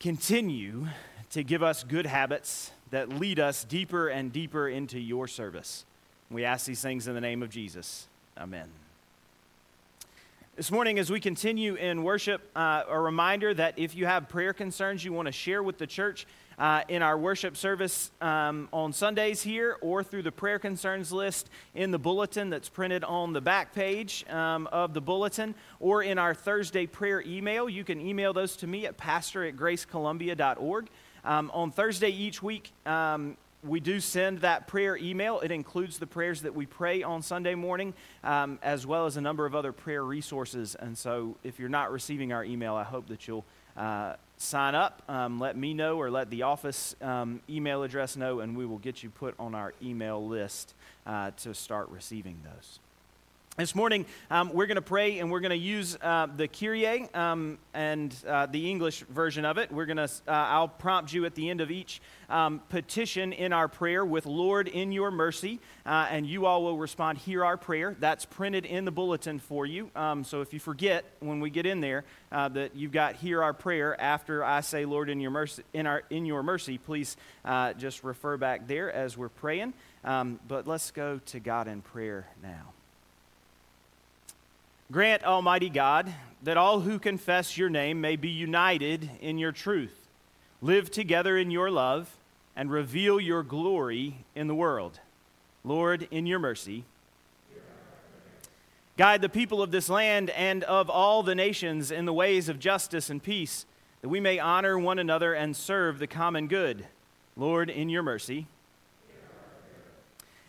continue 0.00 0.86
to 1.32 1.42
give 1.42 1.62
us 1.62 1.84
good 1.84 2.06
habits 2.06 2.70
that 2.92 3.10
lead 3.10 3.38
us 3.38 3.62
deeper 3.62 4.08
and 4.08 4.32
deeper 4.32 4.70
into 4.70 4.98
your 4.98 5.28
service. 5.28 5.84
We 6.30 6.46
ask 6.46 6.64
these 6.64 6.80
things 6.80 7.06
in 7.08 7.14
the 7.14 7.20
name 7.20 7.42
of 7.42 7.50
Jesus. 7.50 8.08
Amen. 8.38 8.83
This 10.56 10.70
morning, 10.70 11.00
as 11.00 11.10
we 11.10 11.18
continue 11.18 11.74
in 11.74 12.04
worship, 12.04 12.40
uh, 12.54 12.84
a 12.88 12.96
reminder 12.96 13.52
that 13.54 13.76
if 13.76 13.96
you 13.96 14.06
have 14.06 14.28
prayer 14.28 14.52
concerns 14.52 15.04
you 15.04 15.12
want 15.12 15.26
to 15.26 15.32
share 15.32 15.64
with 15.64 15.78
the 15.78 15.86
church 15.88 16.28
uh, 16.60 16.82
in 16.86 17.02
our 17.02 17.18
worship 17.18 17.56
service 17.56 18.12
um, 18.20 18.68
on 18.72 18.92
Sundays 18.92 19.42
here 19.42 19.76
or 19.80 20.04
through 20.04 20.22
the 20.22 20.30
prayer 20.30 20.60
concerns 20.60 21.10
list 21.10 21.50
in 21.74 21.90
the 21.90 21.98
bulletin 21.98 22.50
that's 22.50 22.68
printed 22.68 23.02
on 23.02 23.32
the 23.32 23.40
back 23.40 23.74
page 23.74 24.24
um, 24.30 24.68
of 24.68 24.94
the 24.94 25.00
bulletin 25.00 25.56
or 25.80 26.04
in 26.04 26.18
our 26.18 26.34
Thursday 26.34 26.86
prayer 26.86 27.20
email, 27.26 27.68
you 27.68 27.82
can 27.82 28.00
email 28.00 28.32
those 28.32 28.54
to 28.54 28.68
me 28.68 28.86
at 28.86 28.96
pastor 28.96 29.44
at 29.44 29.56
gracecolumbia.org. 29.56 30.88
Um, 31.24 31.50
on 31.52 31.72
Thursday 31.72 32.10
each 32.10 32.44
week, 32.44 32.70
um, 32.86 33.36
we 33.64 33.80
do 33.80 33.98
send 34.00 34.38
that 34.40 34.66
prayer 34.66 34.96
email. 34.96 35.40
It 35.40 35.50
includes 35.50 35.98
the 35.98 36.06
prayers 36.06 36.42
that 36.42 36.54
we 36.54 36.66
pray 36.66 37.02
on 37.02 37.22
Sunday 37.22 37.54
morning, 37.54 37.94
um, 38.22 38.58
as 38.62 38.86
well 38.86 39.06
as 39.06 39.16
a 39.16 39.20
number 39.20 39.46
of 39.46 39.54
other 39.54 39.72
prayer 39.72 40.04
resources. 40.04 40.74
And 40.74 40.96
so, 40.96 41.36
if 41.42 41.58
you're 41.58 41.68
not 41.68 41.90
receiving 41.90 42.32
our 42.32 42.44
email, 42.44 42.74
I 42.74 42.84
hope 42.84 43.08
that 43.08 43.26
you'll 43.26 43.44
uh, 43.76 44.14
sign 44.36 44.74
up, 44.74 45.02
um, 45.08 45.40
let 45.40 45.56
me 45.56 45.74
know, 45.74 45.98
or 45.98 46.10
let 46.10 46.30
the 46.30 46.42
office 46.42 46.94
um, 47.00 47.40
email 47.48 47.82
address 47.82 48.16
know, 48.16 48.40
and 48.40 48.56
we 48.56 48.66
will 48.66 48.78
get 48.78 49.02
you 49.02 49.10
put 49.10 49.34
on 49.38 49.54
our 49.54 49.72
email 49.82 50.26
list 50.26 50.74
uh, 51.06 51.30
to 51.38 51.54
start 51.54 51.88
receiving 51.88 52.38
those. 52.44 52.78
This 53.56 53.76
morning, 53.76 54.04
um, 54.32 54.52
we're 54.52 54.66
going 54.66 54.74
to 54.74 54.82
pray 54.82 55.20
and 55.20 55.30
we're 55.30 55.38
going 55.38 55.50
to 55.50 55.56
use 55.56 55.96
uh, 56.02 56.26
the 56.26 56.48
Kyrie 56.48 57.08
um, 57.14 57.58
and 57.72 58.12
uh, 58.26 58.46
the 58.46 58.68
English 58.68 59.02
version 59.02 59.44
of 59.44 59.58
it. 59.58 59.70
We're 59.70 59.86
going 59.86 59.98
to, 59.98 60.10
uh, 60.26 60.32
I'll 60.32 60.66
prompt 60.66 61.12
you 61.12 61.24
at 61.24 61.36
the 61.36 61.48
end 61.48 61.60
of 61.60 61.70
each 61.70 62.02
um, 62.28 62.60
petition 62.68 63.32
in 63.32 63.52
our 63.52 63.68
prayer 63.68 64.04
with 64.04 64.26
Lord 64.26 64.66
in 64.66 64.90
your 64.90 65.12
mercy, 65.12 65.60
uh, 65.86 66.08
and 66.10 66.26
you 66.26 66.46
all 66.46 66.64
will 66.64 66.76
respond, 66.76 67.18
Hear 67.18 67.44
our 67.44 67.56
prayer. 67.56 67.94
That's 68.00 68.24
printed 68.24 68.66
in 68.66 68.84
the 68.84 68.90
bulletin 68.90 69.38
for 69.38 69.64
you. 69.66 69.88
Um, 69.94 70.24
so 70.24 70.40
if 70.40 70.52
you 70.52 70.58
forget 70.58 71.04
when 71.20 71.38
we 71.38 71.48
get 71.48 71.64
in 71.64 71.80
there 71.80 72.02
uh, 72.32 72.48
that 72.48 72.74
you've 72.74 72.90
got 72.90 73.14
Hear 73.14 73.40
our 73.40 73.54
prayer 73.54 73.98
after 74.00 74.42
I 74.42 74.62
say, 74.62 74.84
Lord 74.84 75.08
in 75.08 75.20
your 75.20 75.30
mercy, 75.30 75.62
in, 75.72 75.86
our, 75.86 76.02
in 76.10 76.26
your 76.26 76.42
mercy 76.42 76.76
please 76.76 77.16
uh, 77.44 77.72
just 77.74 78.02
refer 78.02 78.36
back 78.36 78.66
there 78.66 78.92
as 78.92 79.16
we're 79.16 79.28
praying. 79.28 79.74
Um, 80.02 80.40
but 80.48 80.66
let's 80.66 80.90
go 80.90 81.20
to 81.26 81.38
God 81.38 81.68
in 81.68 81.82
prayer 81.82 82.26
now. 82.42 82.73
Grant, 84.94 85.24
Almighty 85.24 85.70
God, 85.70 86.14
that 86.44 86.56
all 86.56 86.78
who 86.78 87.00
confess 87.00 87.58
your 87.58 87.68
name 87.68 88.00
may 88.00 88.14
be 88.14 88.28
united 88.28 89.10
in 89.20 89.38
your 89.38 89.50
truth, 89.50 90.06
live 90.62 90.88
together 90.88 91.36
in 91.36 91.50
your 91.50 91.68
love, 91.68 92.16
and 92.54 92.70
reveal 92.70 93.18
your 93.18 93.42
glory 93.42 94.18
in 94.36 94.46
the 94.46 94.54
world. 94.54 95.00
Lord, 95.64 96.06
in 96.12 96.26
your 96.26 96.38
mercy, 96.38 96.84
guide 98.96 99.20
the 99.20 99.28
people 99.28 99.60
of 99.62 99.72
this 99.72 99.88
land 99.88 100.30
and 100.30 100.62
of 100.62 100.88
all 100.88 101.24
the 101.24 101.34
nations 101.34 101.90
in 101.90 102.04
the 102.04 102.12
ways 102.12 102.48
of 102.48 102.60
justice 102.60 103.10
and 103.10 103.20
peace, 103.20 103.66
that 104.00 104.08
we 104.08 104.20
may 104.20 104.38
honor 104.38 104.78
one 104.78 105.00
another 105.00 105.34
and 105.34 105.56
serve 105.56 105.98
the 105.98 106.06
common 106.06 106.46
good. 106.46 106.86
Lord, 107.36 107.68
in 107.68 107.88
your 107.88 108.04
mercy, 108.04 108.46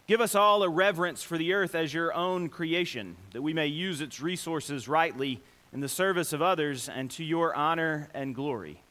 Give 0.07 0.21
us 0.21 0.35
all 0.35 0.61
a 0.61 0.69
reverence 0.69 1.23
for 1.23 1.35
the 1.35 1.53
earth 1.53 1.73
as 1.73 1.91
your 1.91 2.13
own 2.13 2.49
creation, 2.49 3.15
that 3.33 3.41
we 3.41 3.53
may 3.53 3.65
use 3.65 4.01
its 4.01 4.21
resources 4.21 4.87
rightly 4.87 5.41
in 5.73 5.79
the 5.79 5.89
service 5.89 6.31
of 6.31 6.43
others 6.43 6.87
and 6.87 7.09
to 7.11 7.23
your 7.23 7.55
honor 7.55 8.07
and 8.13 8.35
glory. 8.35 8.81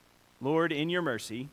Lord, 0.41 0.73
in 0.73 0.91
your 0.91 1.03
mercy, 1.03 1.51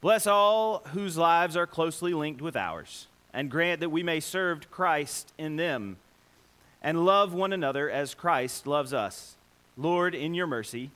bless 0.00 0.26
all 0.26 0.78
whose 0.92 1.18
lives 1.18 1.58
are 1.58 1.66
closely 1.66 2.14
linked 2.14 2.40
with 2.40 2.56
ours, 2.56 3.06
and 3.34 3.50
grant 3.50 3.80
that 3.80 3.90
we 3.90 4.02
may 4.02 4.20
serve 4.20 4.70
Christ 4.70 5.34
in 5.36 5.56
them 5.56 5.98
and 6.82 7.04
love 7.04 7.34
one 7.34 7.52
another 7.52 7.90
as 7.90 8.14
Christ 8.14 8.66
loves 8.66 8.94
us. 8.94 9.34
Lord, 9.76 10.14
in 10.14 10.32
your 10.32 10.46
mercy, 10.46 10.90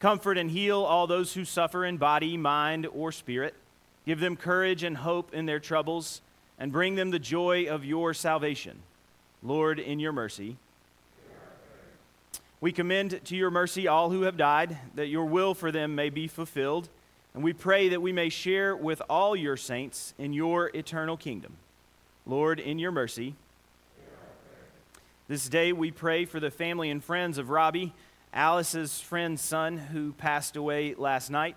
comfort 0.00 0.36
and 0.36 0.50
heal 0.50 0.82
all 0.82 1.06
those 1.06 1.34
who 1.34 1.44
suffer 1.44 1.84
in 1.84 1.98
body, 1.98 2.36
mind, 2.36 2.86
or 2.92 3.12
spirit 3.12 3.54
Give 4.06 4.20
them 4.20 4.36
courage 4.36 4.82
and 4.82 4.96
hope 4.96 5.34
in 5.34 5.46
their 5.46 5.60
troubles, 5.60 6.22
and 6.58 6.72
bring 6.72 6.94
them 6.94 7.10
the 7.10 7.18
joy 7.18 7.66
of 7.66 7.84
your 7.84 8.14
salvation. 8.14 8.78
Lord, 9.42 9.78
in 9.78 9.98
your 9.98 10.12
mercy, 10.12 10.56
we 12.60 12.72
commend 12.72 13.20
to 13.24 13.36
your 13.36 13.50
mercy 13.50 13.86
all 13.86 14.10
who 14.10 14.22
have 14.22 14.38
died, 14.38 14.78
that 14.94 15.08
your 15.08 15.26
will 15.26 15.54
for 15.54 15.70
them 15.70 15.94
may 15.94 16.08
be 16.08 16.26
fulfilled. 16.26 16.88
And 17.34 17.44
we 17.44 17.52
pray 17.52 17.90
that 17.90 18.00
we 18.00 18.12
may 18.12 18.30
share 18.30 18.74
with 18.74 19.02
all 19.10 19.36
your 19.36 19.58
saints 19.58 20.14
in 20.16 20.32
your 20.32 20.70
eternal 20.74 21.18
kingdom. 21.18 21.56
Lord, 22.24 22.58
in 22.58 22.78
your 22.78 22.92
mercy, 22.92 23.34
This 25.28 25.48
day 25.48 25.72
we 25.72 25.90
pray 25.90 26.24
for 26.24 26.38
the 26.38 26.52
family 26.52 26.88
and 26.88 27.02
friends 27.02 27.36
of 27.36 27.50
Robbie, 27.50 27.92
Alice's 28.32 29.00
friend's 29.00 29.42
son 29.42 29.76
who 29.76 30.12
passed 30.12 30.54
away 30.54 30.94
last 30.94 31.30
night. 31.30 31.56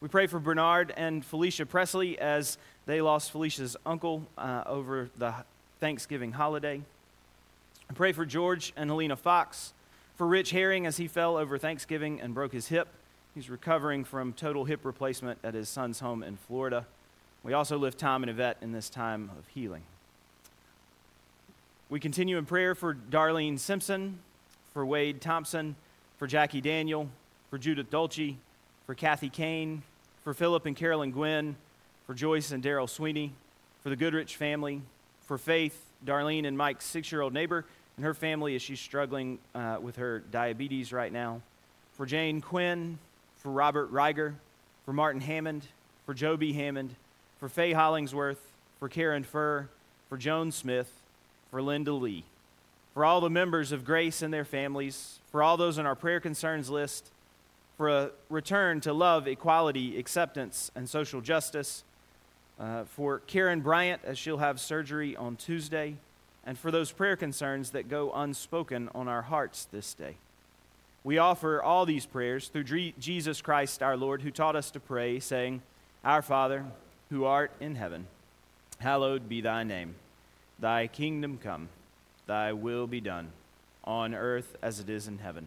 We 0.00 0.06
pray 0.06 0.28
for 0.28 0.38
Bernard 0.38 0.94
and 0.96 1.24
Felicia 1.24 1.66
Presley 1.66 2.16
as 2.20 2.56
they 2.86 3.00
lost 3.00 3.32
Felicia's 3.32 3.76
uncle 3.84 4.24
uh, 4.38 4.62
over 4.64 5.10
the 5.18 5.34
Thanksgiving 5.80 6.30
holiday. 6.30 6.82
I 7.90 7.92
pray 7.94 8.12
for 8.12 8.24
George 8.24 8.72
and 8.76 8.90
Helena 8.90 9.16
Fox, 9.16 9.72
for 10.14 10.28
Rich 10.28 10.52
Herring 10.52 10.86
as 10.86 10.98
he 10.98 11.08
fell 11.08 11.36
over 11.36 11.58
Thanksgiving 11.58 12.20
and 12.20 12.32
broke 12.32 12.52
his 12.52 12.68
hip. 12.68 12.86
He's 13.34 13.50
recovering 13.50 14.04
from 14.04 14.34
total 14.34 14.66
hip 14.66 14.84
replacement 14.84 15.40
at 15.42 15.54
his 15.54 15.68
son's 15.68 15.98
home 15.98 16.22
in 16.22 16.36
Florida. 16.36 16.86
We 17.42 17.52
also 17.52 17.76
lift 17.76 17.98
Tom 17.98 18.22
and 18.22 18.30
Yvette 18.30 18.58
in 18.60 18.70
this 18.70 18.88
time 18.88 19.30
of 19.36 19.48
healing. 19.48 19.82
We 21.90 21.98
continue 21.98 22.38
in 22.38 22.46
prayer 22.46 22.76
for 22.76 22.94
Darlene 22.94 23.58
Simpson, 23.58 24.20
for 24.72 24.86
Wade 24.86 25.20
Thompson, 25.20 25.74
for 26.18 26.28
Jackie 26.28 26.60
Daniel, 26.60 27.08
for 27.50 27.58
Judith 27.58 27.90
Dolce, 27.90 28.36
for 28.86 28.94
Kathy 28.94 29.28
Kane, 29.28 29.82
for 30.28 30.34
Philip 30.34 30.66
and 30.66 30.76
Carolyn 30.76 31.10
Gwynn, 31.10 31.56
for 32.06 32.12
Joyce 32.12 32.50
and 32.50 32.62
Daryl 32.62 32.86
Sweeney, 32.86 33.32
for 33.82 33.88
the 33.88 33.96
Goodrich 33.96 34.36
family, 34.36 34.82
for 35.22 35.38
Faith, 35.38 35.86
Darlene 36.04 36.46
and 36.46 36.54
Mike's 36.54 36.84
six 36.84 37.10
year 37.10 37.22
old 37.22 37.32
neighbor, 37.32 37.64
and 37.96 38.04
her 38.04 38.12
family 38.12 38.54
as 38.54 38.60
she's 38.60 38.78
struggling 38.78 39.38
uh, 39.54 39.78
with 39.80 39.96
her 39.96 40.18
diabetes 40.18 40.92
right 40.92 41.10
now, 41.10 41.40
for 41.94 42.04
Jane 42.04 42.42
Quinn, 42.42 42.98
for 43.36 43.50
Robert 43.50 43.90
Reiger, 43.90 44.34
for 44.84 44.92
Martin 44.92 45.22
Hammond, 45.22 45.66
for 46.04 46.12
Joby 46.12 46.52
Hammond, 46.52 46.94
for 47.40 47.48
Faye 47.48 47.72
Hollingsworth, 47.72 48.52
for 48.78 48.90
Karen 48.90 49.24
Furr, 49.24 49.66
for 50.10 50.18
Joan 50.18 50.52
Smith, 50.52 50.92
for 51.50 51.62
Linda 51.62 51.94
Lee, 51.94 52.22
for 52.92 53.02
all 53.02 53.22
the 53.22 53.30
members 53.30 53.72
of 53.72 53.82
Grace 53.82 54.20
and 54.20 54.34
their 54.34 54.44
families, 54.44 55.20
for 55.32 55.42
all 55.42 55.56
those 55.56 55.78
on 55.78 55.86
our 55.86 55.96
prayer 55.96 56.20
concerns 56.20 56.68
list, 56.68 57.08
for 57.78 57.88
a 57.88 58.10
return 58.28 58.80
to 58.80 58.92
love, 58.92 59.28
equality, 59.28 59.98
acceptance, 59.98 60.70
and 60.74 60.88
social 60.88 61.20
justice, 61.20 61.84
uh, 62.58 62.82
for 62.84 63.20
Karen 63.20 63.60
Bryant 63.60 64.02
as 64.04 64.18
she'll 64.18 64.38
have 64.38 64.58
surgery 64.58 65.14
on 65.14 65.36
Tuesday, 65.36 65.94
and 66.44 66.58
for 66.58 66.72
those 66.72 66.90
prayer 66.90 67.16
concerns 67.16 67.70
that 67.70 67.88
go 67.88 68.10
unspoken 68.12 68.90
on 68.96 69.06
our 69.06 69.22
hearts 69.22 69.68
this 69.70 69.94
day. 69.94 70.16
We 71.04 71.18
offer 71.18 71.62
all 71.62 71.86
these 71.86 72.04
prayers 72.04 72.48
through 72.48 72.64
Jesus 72.98 73.40
Christ 73.40 73.80
our 73.80 73.96
Lord, 73.96 74.22
who 74.22 74.32
taught 74.32 74.56
us 74.56 74.72
to 74.72 74.80
pray, 74.80 75.20
saying, 75.20 75.62
Our 76.04 76.20
Father, 76.20 76.64
who 77.10 77.24
art 77.24 77.52
in 77.60 77.76
heaven, 77.76 78.08
hallowed 78.80 79.28
be 79.28 79.40
thy 79.40 79.62
name. 79.62 79.94
Thy 80.58 80.88
kingdom 80.88 81.38
come, 81.40 81.68
thy 82.26 82.52
will 82.52 82.88
be 82.88 83.00
done, 83.00 83.30
on 83.84 84.16
earth 84.16 84.56
as 84.60 84.80
it 84.80 84.90
is 84.90 85.06
in 85.06 85.18
heaven. 85.18 85.46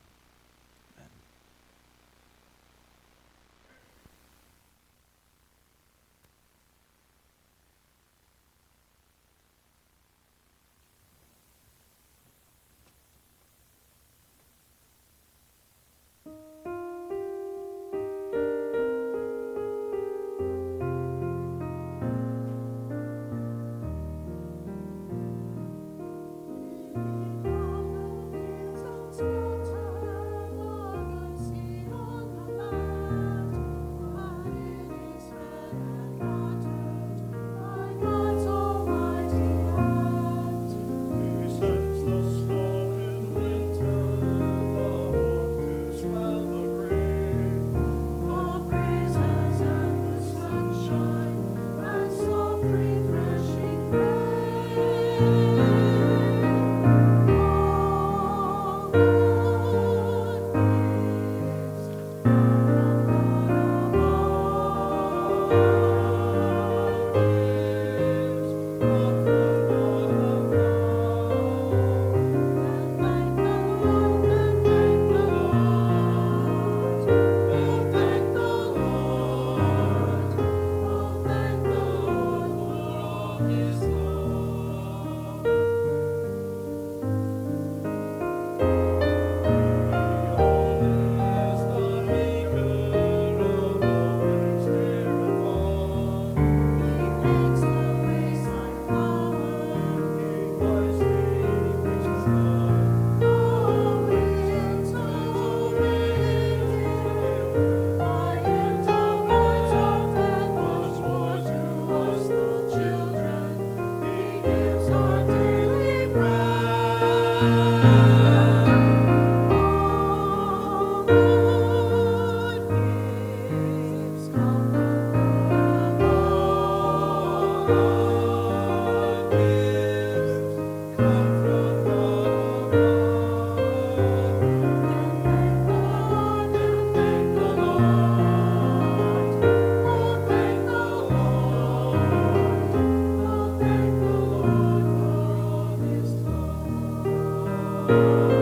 Amen. 147.91 148.40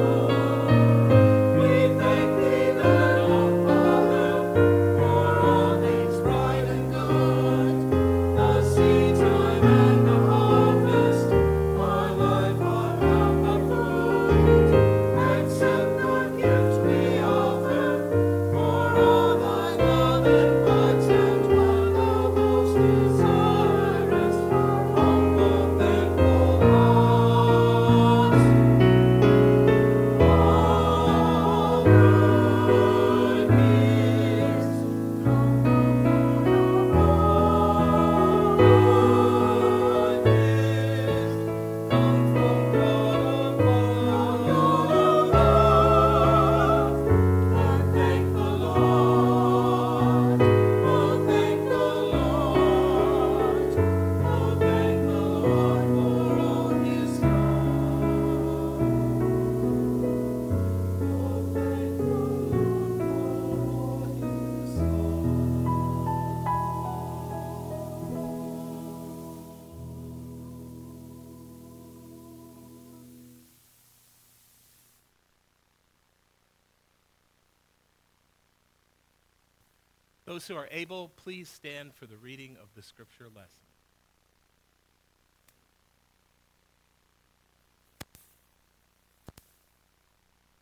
Who 80.50 80.56
are 80.56 80.68
able, 80.72 81.12
please 81.16 81.48
stand 81.48 81.94
for 81.94 82.06
the 82.08 82.18
reading 82.18 82.58
of 82.62 82.68
the 82.76 82.82
scripture 82.82 83.28
lesson. 83.34 83.50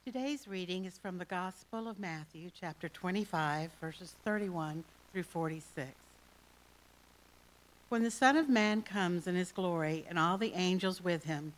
Today's 0.05 0.47
reading 0.47 0.85
is 0.85 0.97
from 0.97 1.17
the 1.17 1.25
Gospel 1.25 1.87
of 1.87 1.99
Matthew, 1.99 2.49
chapter 2.57 2.87
25, 2.89 3.71
verses 3.81 4.15
31 4.23 4.83
through 5.11 5.23
46. 5.23 5.89
When 7.89 8.03
the 8.03 8.11
Son 8.11 8.35
of 8.35 8.49
Man 8.49 8.81
comes 8.81 9.25
in 9.25 9.35
his 9.35 9.51
glory 9.51 10.05
and 10.09 10.19
all 10.19 10.37
the 10.37 10.53
angels 10.53 11.03
with 11.03 11.23
him, 11.23 11.53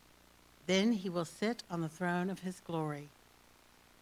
then 0.68 0.94
he 0.94 1.10
will 1.10 1.26
sit 1.26 1.64
on 1.70 1.82
the 1.82 1.90
throne 1.90 2.30
of 2.30 2.42
his 2.42 2.60
glory. 2.60 3.10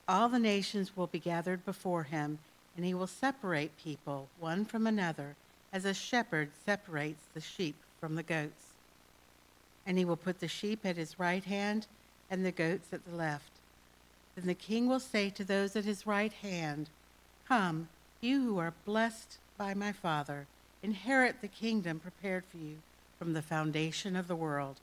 All 0.07 0.27
the 0.27 0.39
nations 0.39 0.95
will 0.95 1.07
be 1.07 1.19
gathered 1.19 1.65
before 1.65 2.03
him, 2.03 2.39
and 2.77 2.85
he 2.85 2.93
will 2.93 3.07
separate 3.07 3.75
people 3.83 4.29
one 4.39 4.63
from 4.63 4.85
another, 4.85 5.35
as 5.73 5.83
a 5.83 5.93
shepherd 5.93 6.51
separates 6.63 7.23
the 7.33 7.41
sheep 7.41 7.75
from 7.99 8.15
the 8.15 8.23
goats. 8.23 8.75
And 9.85 9.97
he 9.97 10.05
will 10.05 10.15
put 10.15 10.39
the 10.39 10.47
sheep 10.47 10.85
at 10.85 10.95
his 10.95 11.19
right 11.19 11.43
hand 11.43 11.87
and 12.29 12.45
the 12.45 12.51
goats 12.51 12.93
at 12.93 13.03
the 13.05 13.15
left. 13.15 13.51
Then 14.35 14.45
the 14.45 14.53
king 14.53 14.87
will 14.87 14.99
say 14.99 15.31
to 15.31 15.43
those 15.43 15.75
at 15.75 15.85
his 15.85 16.05
right 16.05 16.31
hand, 16.31 16.89
Come, 17.47 17.89
you 18.21 18.43
who 18.43 18.57
are 18.59 18.73
blessed 18.85 19.39
by 19.57 19.73
my 19.73 19.91
Father, 19.91 20.45
inherit 20.83 21.41
the 21.41 21.47
kingdom 21.47 21.99
prepared 21.99 22.43
for 22.45 22.57
you 22.57 22.77
from 23.17 23.33
the 23.33 23.41
foundation 23.41 24.15
of 24.15 24.27
the 24.27 24.35
world. 24.35 24.77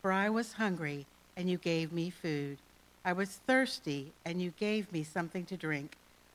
For 0.00 0.12
I 0.12 0.30
was 0.30 0.54
hungry, 0.54 1.04
and 1.36 1.50
you 1.50 1.58
gave 1.58 1.92
me 1.92 2.08
food. 2.08 2.56
I 3.04 3.12
was 3.12 3.40
thirsty, 3.46 4.12
and 4.24 4.40
you 4.40 4.52
gave 4.58 4.90
me 4.92 5.02
something 5.02 5.44
to 5.46 5.56
drink. 5.56 5.96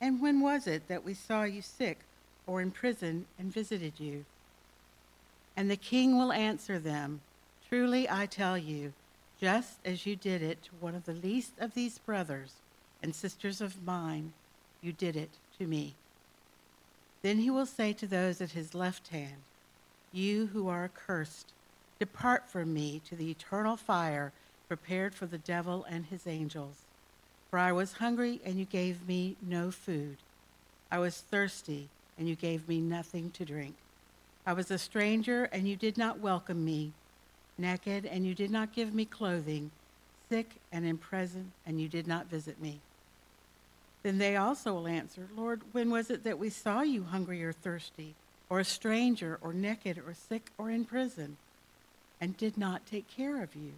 And 0.00 0.20
when 0.20 0.40
was 0.40 0.66
it 0.66 0.88
that 0.88 1.04
we 1.04 1.14
saw 1.14 1.42
you 1.42 1.62
sick 1.62 1.98
or 2.46 2.60
in 2.60 2.70
prison 2.70 3.26
and 3.38 3.52
visited 3.52 3.94
you? 3.98 4.24
And 5.56 5.70
the 5.70 5.76
king 5.76 6.16
will 6.16 6.32
answer 6.32 6.78
them, 6.78 7.20
Truly 7.68 8.08
I 8.08 8.26
tell 8.26 8.56
you, 8.56 8.92
just 9.40 9.78
as 9.84 10.06
you 10.06 10.16
did 10.16 10.42
it 10.42 10.62
to 10.64 10.70
one 10.80 10.94
of 10.94 11.04
the 11.04 11.12
least 11.12 11.52
of 11.58 11.74
these 11.74 11.98
brothers, 11.98 12.54
and 13.02 13.14
sisters 13.14 13.60
of 13.60 13.84
mine, 13.84 14.32
you 14.80 14.92
did 14.92 15.16
it 15.16 15.30
to 15.58 15.66
me. 15.66 15.94
Then 17.22 17.38
he 17.38 17.50
will 17.50 17.66
say 17.66 17.92
to 17.94 18.06
those 18.06 18.40
at 18.40 18.52
his 18.52 18.74
left 18.74 19.08
hand, 19.08 19.42
You 20.12 20.46
who 20.46 20.68
are 20.68 20.84
accursed, 20.84 21.52
depart 21.98 22.48
from 22.48 22.72
me 22.72 23.00
to 23.08 23.16
the 23.16 23.30
eternal 23.30 23.76
fire 23.76 24.32
prepared 24.68 25.14
for 25.14 25.26
the 25.26 25.38
devil 25.38 25.84
and 25.88 26.06
his 26.06 26.26
angels. 26.26 26.76
For 27.50 27.58
I 27.58 27.72
was 27.72 27.94
hungry, 27.94 28.40
and 28.44 28.58
you 28.58 28.64
gave 28.64 29.08
me 29.08 29.36
no 29.40 29.70
food. 29.70 30.18
I 30.90 30.98
was 30.98 31.20
thirsty, 31.20 31.88
and 32.18 32.28
you 32.28 32.34
gave 32.34 32.68
me 32.68 32.80
nothing 32.80 33.30
to 33.32 33.44
drink. 33.44 33.74
I 34.46 34.52
was 34.52 34.70
a 34.70 34.78
stranger, 34.78 35.44
and 35.44 35.68
you 35.68 35.76
did 35.76 35.96
not 35.96 36.20
welcome 36.20 36.64
me. 36.64 36.92
Naked, 37.56 38.04
and 38.06 38.26
you 38.26 38.34
did 38.34 38.50
not 38.50 38.74
give 38.74 38.94
me 38.94 39.04
clothing. 39.04 39.70
Sick 40.28 40.56
and 40.72 40.84
in 40.84 40.98
prison, 40.98 41.52
and 41.66 41.80
you 41.80 41.88
did 41.88 42.06
not 42.06 42.30
visit 42.30 42.60
me. 42.60 42.80
Then 44.02 44.18
they 44.18 44.36
also 44.36 44.74
will 44.74 44.86
answer, 44.86 45.28
Lord, 45.36 45.62
when 45.72 45.90
was 45.90 46.10
it 46.10 46.24
that 46.24 46.38
we 46.38 46.50
saw 46.50 46.82
you 46.82 47.04
hungry 47.04 47.42
or 47.42 47.52
thirsty, 47.52 48.14
or 48.48 48.60
a 48.60 48.64
stranger, 48.64 49.38
or 49.40 49.52
naked, 49.52 49.98
or 49.98 50.14
sick, 50.14 50.50
or 50.56 50.70
in 50.70 50.84
prison, 50.84 51.36
and 52.20 52.36
did 52.36 52.56
not 52.56 52.86
take 52.86 53.08
care 53.08 53.42
of 53.42 53.54
you? 53.56 53.72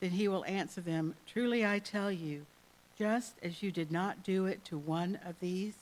Then 0.00 0.10
he 0.10 0.28
will 0.28 0.44
answer 0.44 0.80
them, 0.80 1.14
Truly 1.26 1.64
I 1.64 1.78
tell 1.78 2.10
you, 2.10 2.44
just 2.98 3.34
as 3.42 3.62
you 3.62 3.70
did 3.70 3.90
not 3.90 4.22
do 4.22 4.46
it 4.46 4.64
to 4.66 4.78
one 4.78 5.18
of 5.24 5.40
these, 5.40 5.74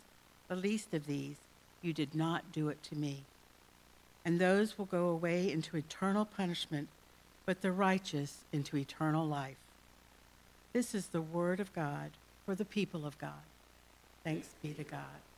the 0.48 0.56
least 0.56 0.94
of 0.94 1.06
these, 1.06 1.36
you 1.82 1.92
did 1.92 2.14
not 2.14 2.52
do 2.52 2.68
it 2.68 2.82
to 2.84 2.94
me. 2.94 3.22
And 4.24 4.38
those 4.38 4.76
will 4.76 4.86
go 4.86 5.08
away 5.08 5.50
into 5.50 5.76
eternal 5.76 6.24
punishment, 6.24 6.88
but 7.46 7.62
the 7.62 7.72
righteous 7.72 8.44
into 8.52 8.76
eternal 8.76 9.26
life. 9.26 9.56
This 10.72 10.94
is 10.94 11.08
the 11.08 11.22
word 11.22 11.58
of 11.58 11.74
God 11.74 12.10
for 12.44 12.54
the 12.54 12.64
people 12.64 13.06
of 13.06 13.18
God. 13.18 13.46
Thanks 14.24 14.50
be 14.62 14.72
to 14.74 14.84
God. 14.84 15.29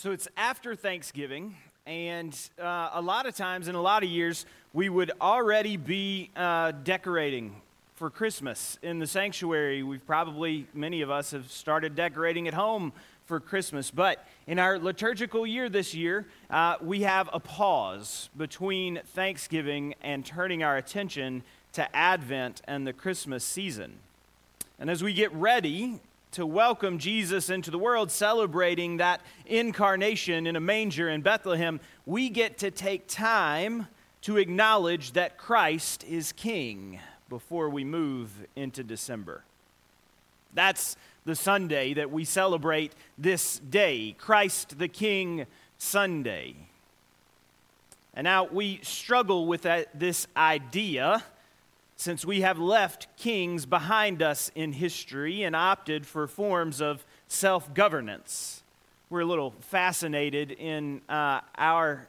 So 0.00 0.12
it's 0.12 0.28
after 0.36 0.76
Thanksgiving, 0.76 1.56
and 1.84 2.32
uh, 2.56 2.90
a 2.92 3.02
lot 3.02 3.26
of 3.26 3.34
times 3.34 3.66
in 3.66 3.74
a 3.74 3.82
lot 3.82 4.04
of 4.04 4.08
years, 4.08 4.46
we 4.72 4.88
would 4.88 5.10
already 5.20 5.76
be 5.76 6.30
uh, 6.36 6.70
decorating 6.84 7.60
for 7.96 8.08
Christmas 8.08 8.78
in 8.80 9.00
the 9.00 9.08
sanctuary. 9.08 9.82
We've 9.82 10.06
probably, 10.06 10.68
many 10.72 11.02
of 11.02 11.10
us 11.10 11.32
have 11.32 11.50
started 11.50 11.96
decorating 11.96 12.46
at 12.46 12.54
home 12.54 12.92
for 13.26 13.40
Christmas. 13.40 13.90
But 13.90 14.24
in 14.46 14.60
our 14.60 14.78
liturgical 14.78 15.44
year 15.44 15.68
this 15.68 15.94
year, 15.94 16.26
uh, 16.48 16.76
we 16.80 17.00
have 17.00 17.28
a 17.32 17.40
pause 17.40 18.30
between 18.36 19.00
Thanksgiving 19.04 19.96
and 20.00 20.24
turning 20.24 20.62
our 20.62 20.76
attention 20.76 21.42
to 21.72 21.96
Advent 21.96 22.62
and 22.68 22.86
the 22.86 22.92
Christmas 22.92 23.42
season. 23.42 23.94
And 24.78 24.90
as 24.90 25.02
we 25.02 25.12
get 25.12 25.32
ready 25.32 25.98
to 26.38 26.46
welcome 26.46 26.98
Jesus 26.98 27.50
into 27.50 27.68
the 27.68 27.80
world, 27.80 28.12
celebrating 28.12 28.98
that 28.98 29.20
incarnation 29.44 30.46
in 30.46 30.54
a 30.54 30.60
manger 30.60 31.08
in 31.08 31.20
Bethlehem, 31.20 31.80
we 32.06 32.30
get 32.30 32.58
to 32.58 32.70
take 32.70 33.08
time 33.08 33.88
to 34.20 34.36
acknowledge 34.36 35.14
that 35.14 35.36
Christ 35.36 36.04
is 36.04 36.30
King 36.30 37.00
before 37.28 37.68
we 37.68 37.82
move 37.82 38.30
into 38.54 38.84
December. 38.84 39.42
That's 40.54 40.94
the 41.24 41.34
Sunday 41.34 41.94
that 41.94 42.12
we 42.12 42.24
celebrate 42.24 42.92
this 43.18 43.58
day, 43.58 44.14
Christ 44.16 44.78
the 44.78 44.86
King 44.86 45.44
Sunday. 45.76 46.54
And 48.14 48.26
now 48.26 48.44
we 48.44 48.78
struggle 48.84 49.48
with 49.48 49.62
that, 49.62 49.88
this 49.98 50.28
idea 50.36 51.24
since 51.98 52.24
we 52.24 52.42
have 52.42 52.60
left 52.60 53.08
kings 53.16 53.66
behind 53.66 54.22
us 54.22 54.52
in 54.54 54.72
history 54.72 55.42
and 55.42 55.56
opted 55.56 56.06
for 56.06 56.28
forms 56.28 56.80
of 56.80 57.04
self 57.26 57.74
governance. 57.74 58.62
We're 59.10 59.22
a 59.22 59.26
little 59.26 59.50
fascinated 59.58 60.52
in 60.52 61.02
uh, 61.08 61.40
our 61.56 62.06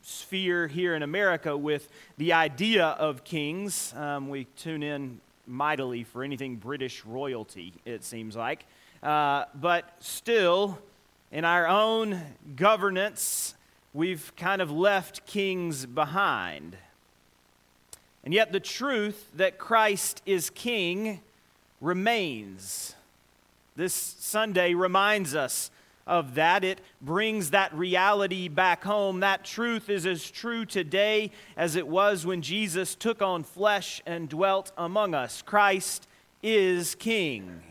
sphere 0.00 0.66
here 0.68 0.94
in 0.94 1.02
America 1.02 1.54
with 1.54 1.90
the 2.16 2.32
idea 2.32 2.86
of 2.86 3.24
kings. 3.24 3.92
Um, 3.94 4.30
we 4.30 4.46
tune 4.56 4.82
in 4.82 5.20
mightily 5.46 6.02
for 6.02 6.24
anything 6.24 6.56
British 6.56 7.04
royalty, 7.04 7.74
it 7.84 8.04
seems 8.04 8.34
like. 8.34 8.64
Uh, 9.02 9.44
but 9.54 9.96
still, 9.98 10.78
in 11.30 11.44
our 11.44 11.68
own 11.68 12.22
governance, 12.56 13.54
we've 13.92 14.32
kind 14.36 14.62
of 14.62 14.70
left 14.70 15.26
kings 15.26 15.84
behind. 15.84 16.78
And 18.24 18.32
yet, 18.32 18.52
the 18.52 18.60
truth 18.60 19.28
that 19.36 19.58
Christ 19.58 20.22
is 20.24 20.48
king 20.50 21.20
remains. 21.80 22.94
This 23.76 23.92
Sunday 23.92 24.72
reminds 24.72 25.34
us 25.34 25.70
of 26.06 26.34
that. 26.34 26.64
It 26.64 26.80
brings 27.02 27.50
that 27.50 27.74
reality 27.74 28.48
back 28.48 28.84
home. 28.84 29.20
That 29.20 29.44
truth 29.44 29.90
is 29.90 30.06
as 30.06 30.30
true 30.30 30.64
today 30.64 31.30
as 31.56 31.76
it 31.76 31.86
was 31.86 32.24
when 32.24 32.40
Jesus 32.40 32.94
took 32.94 33.20
on 33.20 33.42
flesh 33.42 34.02
and 34.06 34.28
dwelt 34.28 34.72
among 34.78 35.14
us. 35.14 35.42
Christ 35.42 36.06
is 36.42 36.94
King. 36.94 37.62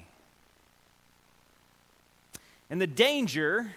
And 2.69 2.81
the 2.81 2.87
danger 2.87 3.73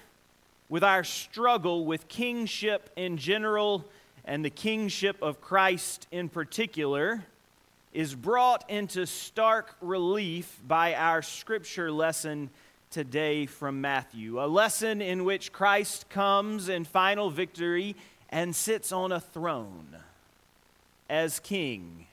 with 0.68 0.82
our 0.82 1.04
struggle 1.04 1.84
with 1.84 2.08
kingship 2.08 2.90
in 2.96 3.18
general 3.18 3.84
and 4.26 4.44
the 4.44 4.50
kingship 4.50 5.22
of 5.22 5.40
Christ 5.40 6.08
in 6.10 6.28
particular 6.28 7.24
is 7.92 8.14
brought 8.14 8.68
into 8.68 9.06
stark 9.06 9.76
relief 9.80 10.60
by 10.66 10.94
our 10.94 11.22
scripture 11.22 11.90
lesson 11.90 12.50
today 12.90 13.46
from 13.46 13.80
Matthew, 13.80 14.42
a 14.42 14.46
lesson 14.46 15.00
in 15.00 15.24
which 15.24 15.52
Christ 15.52 16.08
comes 16.10 16.68
in 16.68 16.84
final 16.84 17.30
victory 17.30 17.94
and 18.28 18.54
sits 18.54 18.90
on 18.92 19.12
a 19.12 19.20
throne. 19.20 19.96
as 21.08 21.38
king. 21.38 22.06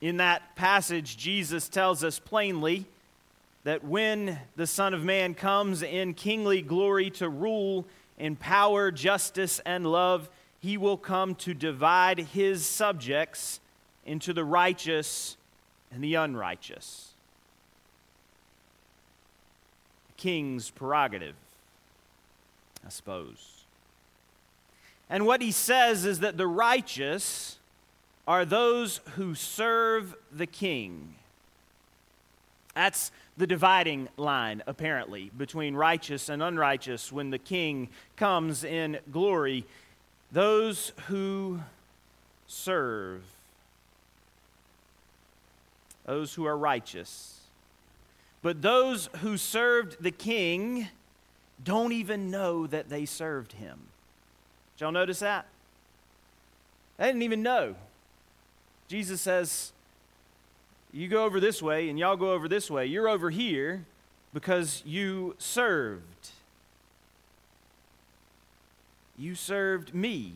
In 0.00 0.18
that 0.18 0.54
passage, 0.54 1.16
Jesus 1.16 1.68
tells 1.68 2.04
us 2.04 2.20
plainly 2.20 2.86
that 3.64 3.82
when 3.82 4.38
the 4.54 4.66
Son 4.66 4.94
of 4.94 5.02
Man 5.02 5.34
comes 5.34 5.82
in 5.82 6.14
kingly 6.14 6.62
glory 6.62 7.10
to 7.10 7.28
rule 7.28 7.84
in 8.18 8.36
power, 8.36 8.90
justice, 8.90 9.60
and 9.66 9.90
love, 9.90 10.28
he 10.60 10.76
will 10.76 10.96
come 10.96 11.34
to 11.36 11.54
divide 11.54 12.18
his 12.18 12.64
subjects 12.64 13.60
into 14.06 14.32
the 14.32 14.44
righteous 14.44 15.36
and 15.92 16.02
the 16.02 16.14
unrighteous. 16.14 17.10
King's 20.16 20.70
prerogative, 20.70 21.34
I 22.86 22.88
suppose. 22.88 23.64
And 25.10 25.26
what 25.26 25.42
he 25.42 25.52
says 25.52 26.04
is 26.04 26.20
that 26.20 26.38
the 26.38 26.46
righteous 26.46 27.58
are 28.26 28.44
those 28.44 29.00
who 29.16 29.34
serve 29.34 30.16
the 30.32 30.46
king. 30.46 31.14
That's 32.74 33.12
the 33.36 33.46
dividing 33.46 34.08
line, 34.16 34.62
apparently, 34.66 35.30
between 35.36 35.74
righteous 35.74 36.28
and 36.28 36.42
unrighteous 36.42 37.10
when 37.10 37.30
the 37.30 37.38
king 37.38 37.88
comes 38.16 38.62
in 38.64 38.98
glory. 39.10 39.64
Those 40.30 40.92
who 41.06 41.60
serve, 42.46 43.22
those 46.06 46.34
who 46.34 46.44
are 46.44 46.56
righteous. 46.56 47.40
But 48.42 48.62
those 48.62 49.08
who 49.20 49.36
served 49.36 50.02
the 50.02 50.10
king 50.10 50.88
don't 51.62 51.92
even 51.92 52.30
know 52.30 52.66
that 52.66 52.88
they 52.88 53.06
served 53.06 53.52
him. 53.52 53.78
Did 54.76 54.84
y'all 54.84 54.92
notice 54.92 55.20
that? 55.20 55.46
They 56.98 57.06
didn't 57.06 57.22
even 57.22 57.42
know. 57.42 57.74
Jesus 58.86 59.20
says, 59.20 59.72
You 60.94 61.08
go 61.08 61.24
over 61.24 61.40
this 61.40 61.60
way, 61.60 61.88
and 61.88 61.98
y'all 61.98 62.16
go 62.16 62.30
over 62.30 62.46
this 62.46 62.70
way. 62.70 62.86
You're 62.86 63.08
over 63.08 63.28
here 63.28 63.84
because 64.32 64.80
you 64.86 65.34
served. 65.38 66.30
You 69.18 69.34
served 69.34 69.92
me. 69.92 70.34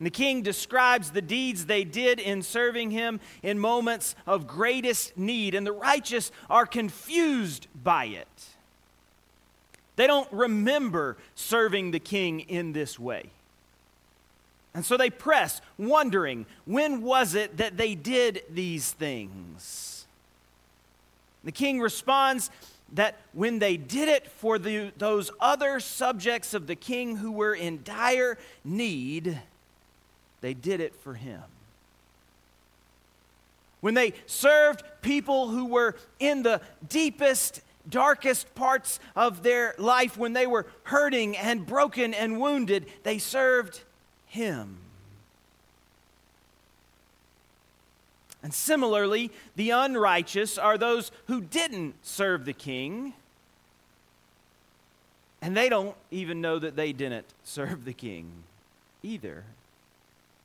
And 0.00 0.06
the 0.06 0.10
king 0.10 0.42
describes 0.42 1.12
the 1.12 1.22
deeds 1.22 1.66
they 1.66 1.84
did 1.84 2.18
in 2.18 2.42
serving 2.42 2.90
him 2.90 3.20
in 3.40 3.60
moments 3.60 4.16
of 4.26 4.48
greatest 4.48 5.16
need, 5.16 5.54
and 5.54 5.64
the 5.64 5.72
righteous 5.72 6.32
are 6.50 6.66
confused 6.66 7.68
by 7.80 8.06
it. 8.06 8.26
They 9.94 10.08
don't 10.08 10.30
remember 10.32 11.16
serving 11.36 11.92
the 11.92 12.00
king 12.00 12.40
in 12.40 12.72
this 12.72 12.98
way. 12.98 13.30
And 14.78 14.84
so 14.84 14.96
they 14.96 15.10
press, 15.10 15.60
wondering, 15.76 16.46
when 16.64 17.02
was 17.02 17.34
it 17.34 17.56
that 17.56 17.76
they 17.76 17.96
did 17.96 18.44
these 18.48 18.92
things? 18.92 20.06
The 21.42 21.50
king 21.50 21.80
responds 21.80 22.48
that 22.92 23.16
when 23.32 23.58
they 23.58 23.76
did 23.76 24.08
it 24.08 24.28
for 24.30 24.56
the, 24.56 24.92
those 24.96 25.32
other 25.40 25.80
subjects 25.80 26.54
of 26.54 26.68
the 26.68 26.76
king 26.76 27.16
who 27.16 27.32
were 27.32 27.56
in 27.56 27.80
dire 27.82 28.38
need, 28.64 29.40
they 30.42 30.54
did 30.54 30.78
it 30.78 30.94
for 30.94 31.14
him. 31.14 31.42
When 33.80 33.94
they 33.94 34.12
served 34.26 34.84
people 35.02 35.48
who 35.48 35.64
were 35.64 35.96
in 36.20 36.44
the 36.44 36.60
deepest, 36.88 37.62
darkest 37.88 38.54
parts 38.54 39.00
of 39.16 39.42
their 39.42 39.74
life, 39.76 40.16
when 40.16 40.34
they 40.34 40.46
were 40.46 40.66
hurting 40.84 41.36
and 41.36 41.66
broken 41.66 42.14
and 42.14 42.38
wounded, 42.38 42.86
they 43.02 43.18
served 43.18 43.82
him. 44.28 44.78
And 48.42 48.54
similarly, 48.54 49.30
the 49.56 49.70
unrighteous 49.70 50.58
are 50.58 50.78
those 50.78 51.10
who 51.26 51.40
didn't 51.40 51.94
serve 52.02 52.44
the 52.44 52.52
king, 52.52 53.14
and 55.42 55.56
they 55.56 55.68
don't 55.68 55.96
even 56.10 56.40
know 56.40 56.58
that 56.58 56.76
they 56.76 56.92
didn't 56.92 57.26
serve 57.44 57.84
the 57.84 57.92
king 57.92 58.30
either. 59.02 59.44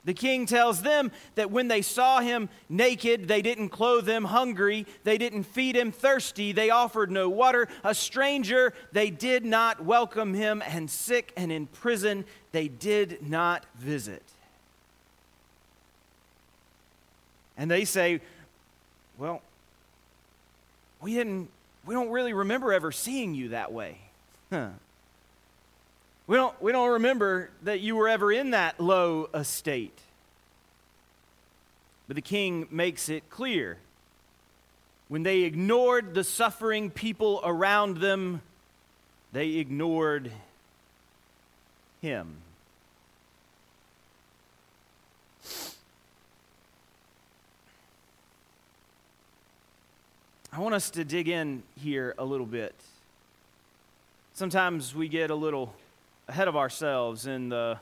The 0.06 0.14
king 0.14 0.46
tells 0.46 0.82
them 0.82 1.12
that 1.36 1.50
when 1.50 1.70
they 1.70 1.82
saw 1.82 2.20
him 2.20 2.50
naked, 2.68 3.30
they 3.30 3.42
didn't 3.42 3.70
clothe 3.70 4.08
him, 4.08 4.26
hungry, 4.26 4.86
they 5.06 5.18
didn't 5.18 5.44
feed 5.44 5.78
him, 5.78 5.94
thirsty, 5.94 6.52
they 6.52 6.70
offered 6.70 7.10
no 7.10 7.30
water, 7.30 7.70
a 7.86 7.96
stranger, 7.96 8.74
they 8.92 9.10
did 9.10 9.46
not 9.46 9.86
welcome 9.86 10.34
him, 10.34 10.62
and 10.68 10.90
sick 10.90 11.32
and 11.38 11.54
in 11.54 11.68
prison, 11.68 12.26
they 12.54 12.70
did 12.70 13.28
not 13.28 13.66
visit. 13.76 14.24
And 17.58 17.70
they 17.70 17.84
say, 17.84 18.22
Well, 19.18 19.42
we 21.02 21.14
didn't 21.14 21.50
we 21.86 21.94
don't 21.94 22.10
really 22.10 22.34
remember 22.34 22.72
ever 22.72 22.92
seeing 22.92 23.36
you 23.36 23.50
that 23.50 23.74
way. 23.74 23.98
Huh. 24.50 24.70
We 26.28 26.38
don't, 26.38 26.62
we 26.62 26.72
don't 26.72 26.92
remember 26.92 27.50
that 27.64 27.82
you 27.82 27.98
were 27.98 28.08
ever 28.08 28.32
in 28.32 28.52
that 28.52 28.80
low 28.80 29.30
estate. 29.34 29.98
But 32.08 32.16
the 32.16 32.22
king 32.22 32.68
makes 32.72 33.10
it 33.10 33.30
clear. 33.30 33.78
When 35.10 35.24
they 35.24 35.42
ignored 35.42 36.14
the 36.14 36.24
suffering 36.24 36.90
people 36.90 37.42
around 37.44 37.98
them, 37.98 38.42
they 39.34 39.56
ignored 39.56 40.32
him. 42.02 42.36
I 50.56 50.60
want 50.60 50.76
us 50.76 50.92
to 50.92 51.04
dig 51.04 51.30
in 51.30 51.64
here 51.82 52.14
a 52.20 52.24
little 52.24 52.46
bit. 52.46 52.76
Sometimes 54.36 54.94
we 54.94 55.08
get 55.08 55.32
a 55.32 55.36
little 55.36 55.74
ahead 56.28 56.48
of 56.48 56.56
ourselves 56.56 57.26
in 57.26 57.50
the 57.50 57.80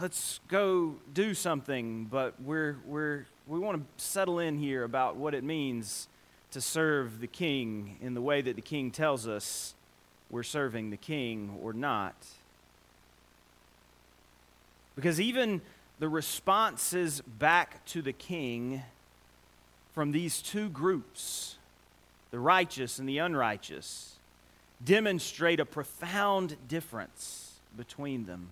let's 0.00 0.40
go 0.48 0.94
do 1.12 1.34
something, 1.34 2.06
but 2.06 2.40
we're, 2.40 2.78
we're, 2.86 3.26
we 3.46 3.58
want 3.58 3.82
to 3.82 4.02
settle 4.02 4.38
in 4.38 4.56
here 4.56 4.82
about 4.82 5.16
what 5.16 5.34
it 5.34 5.44
means 5.44 6.08
to 6.52 6.62
serve 6.62 7.20
the 7.20 7.26
king 7.26 7.98
in 8.00 8.14
the 8.14 8.22
way 8.22 8.40
that 8.40 8.56
the 8.56 8.62
king 8.62 8.90
tells 8.90 9.28
us 9.28 9.74
we're 10.30 10.42
serving 10.42 10.88
the 10.88 10.96
king 10.96 11.54
or 11.62 11.74
not. 11.74 12.16
Because 14.96 15.20
even 15.20 15.60
the 15.98 16.08
responses 16.08 17.20
back 17.20 17.84
to 17.84 18.00
the 18.00 18.14
king 18.14 18.84
from 19.92 20.12
these 20.12 20.40
two 20.40 20.70
groups, 20.70 21.57
the 22.30 22.38
righteous 22.38 22.98
and 22.98 23.08
the 23.08 23.18
unrighteous, 23.18 24.16
demonstrate 24.84 25.60
a 25.60 25.64
profound 25.64 26.56
difference 26.68 27.52
between 27.76 28.26
them. 28.26 28.48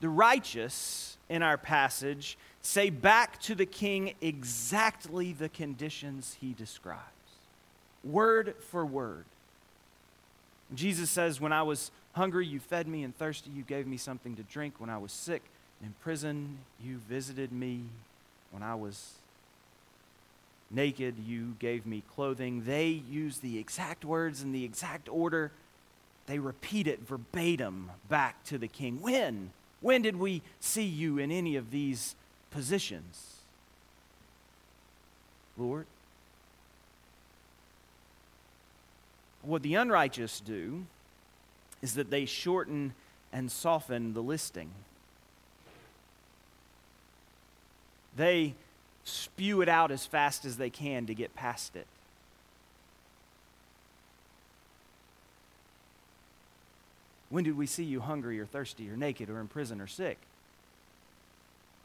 The 0.00 0.08
righteous 0.08 1.16
in 1.28 1.42
our 1.42 1.56
passage 1.56 2.36
say 2.60 2.90
back 2.90 3.40
to 3.42 3.54
the 3.54 3.66
king 3.66 4.14
exactly 4.20 5.32
the 5.32 5.48
conditions 5.48 6.36
he 6.40 6.52
describes, 6.52 7.00
word 8.04 8.54
for 8.70 8.84
word. 8.84 9.24
Jesus 10.74 11.10
says, 11.10 11.40
When 11.40 11.52
I 11.52 11.62
was 11.62 11.90
hungry, 12.12 12.46
you 12.46 12.60
fed 12.60 12.88
me, 12.88 13.02
and 13.02 13.16
thirsty, 13.16 13.50
you 13.50 13.62
gave 13.62 13.86
me 13.86 13.96
something 13.96 14.36
to 14.36 14.42
drink. 14.44 14.74
When 14.78 14.90
I 14.90 14.98
was 14.98 15.12
sick, 15.12 15.42
in 15.82 15.94
prison, 16.02 16.58
you 16.82 16.98
visited 17.08 17.52
me. 17.52 17.82
When 18.50 18.62
I 18.62 18.74
was 18.74 19.14
naked, 20.72 21.18
you 21.18 21.56
gave 21.58 21.86
me 21.86 22.02
clothing. 22.14 22.64
They 22.64 22.88
use 22.88 23.38
the 23.38 23.58
exact 23.58 24.04
words 24.04 24.42
in 24.42 24.52
the 24.52 24.64
exact 24.64 25.08
order. 25.08 25.52
They 26.26 26.38
repeat 26.38 26.86
it 26.86 27.06
verbatim 27.06 27.90
back 28.08 28.42
to 28.44 28.58
the 28.58 28.68
king. 28.68 29.00
When? 29.00 29.50
When 29.80 30.02
did 30.02 30.16
we 30.16 30.42
see 30.60 30.84
you 30.84 31.18
in 31.18 31.30
any 31.30 31.56
of 31.56 31.70
these 31.70 32.14
positions? 32.50 33.36
Lord? 35.58 35.86
What 39.42 39.62
the 39.62 39.74
unrighteous 39.74 40.40
do 40.40 40.86
is 41.82 41.94
that 41.94 42.10
they 42.10 42.24
shorten 42.24 42.94
and 43.32 43.50
soften 43.50 44.14
the 44.14 44.22
listing. 44.22 44.70
They 48.16 48.54
spew 49.04 49.60
it 49.60 49.68
out 49.68 49.90
as 49.90 50.06
fast 50.06 50.44
as 50.44 50.56
they 50.56 50.70
can 50.70 51.06
to 51.06 51.14
get 51.14 51.34
past 51.34 51.76
it. 51.76 51.86
When 57.30 57.44
did 57.44 57.56
we 57.56 57.66
see 57.66 57.84
you 57.84 58.00
hungry 58.00 58.38
or 58.38 58.44
thirsty 58.44 58.90
or 58.90 58.96
naked 58.96 59.30
or 59.30 59.40
in 59.40 59.48
prison 59.48 59.80
or 59.80 59.86
sick? 59.86 60.18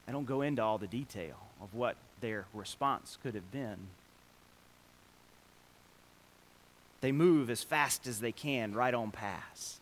I 0.07 0.11
don't 0.11 0.25
go 0.25 0.41
into 0.41 0.61
all 0.61 0.77
the 0.77 0.87
detail 0.87 1.37
of 1.61 1.73
what 1.73 1.95
their 2.21 2.45
response 2.53 3.17
could 3.23 3.33
have 3.33 3.51
been. 3.51 3.77
They 7.01 7.11
move 7.11 7.49
as 7.49 7.63
fast 7.63 8.07
as 8.07 8.19
they 8.19 8.31
can 8.31 8.73
right 8.73 8.93
on 8.93 9.11
past. 9.11 9.79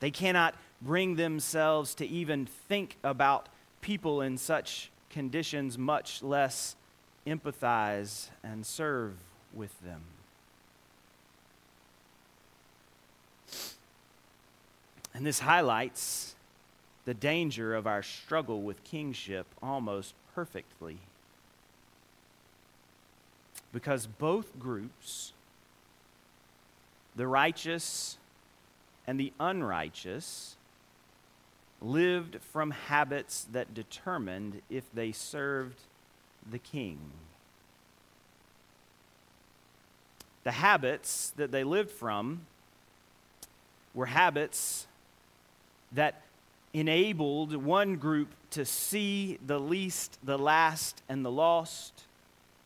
They 0.00 0.10
cannot 0.10 0.54
bring 0.82 1.16
themselves 1.16 1.94
to 1.96 2.06
even 2.06 2.46
think 2.46 2.96
about 3.04 3.48
people 3.80 4.20
in 4.20 4.36
such 4.36 4.90
conditions, 5.14 5.78
much 5.78 6.24
less 6.24 6.74
empathize 7.24 8.30
and 8.42 8.66
serve 8.66 9.14
with 9.54 9.72
them. 9.82 10.02
And 15.14 15.24
this 15.24 15.38
highlights 15.38 16.34
the 17.04 17.14
danger 17.14 17.76
of 17.76 17.86
our 17.86 18.02
struggle 18.02 18.62
with 18.62 18.82
kingship 18.82 19.46
almost 19.62 20.14
perfectly. 20.34 20.98
Because 23.72 24.08
both 24.08 24.58
groups, 24.58 25.32
the 27.14 27.28
righteous 27.28 28.18
and 29.06 29.20
the 29.20 29.32
unrighteous, 29.38 30.56
lived 31.84 32.38
from 32.52 32.70
habits 32.70 33.46
that 33.52 33.74
determined 33.74 34.62
if 34.70 34.84
they 34.94 35.12
served 35.12 35.78
the 36.50 36.58
king. 36.58 36.98
The 40.44 40.52
habits 40.52 41.32
that 41.36 41.50
they 41.50 41.64
lived 41.64 41.90
from 41.90 42.46
were 43.94 44.06
habits 44.06 44.86
that 45.92 46.22
enabled 46.72 47.54
one 47.54 47.96
group 47.96 48.28
to 48.50 48.64
see 48.64 49.38
the 49.46 49.60
least, 49.60 50.18
the 50.24 50.38
last, 50.38 51.02
and 51.08 51.24
the 51.24 51.30
lost 51.30 52.04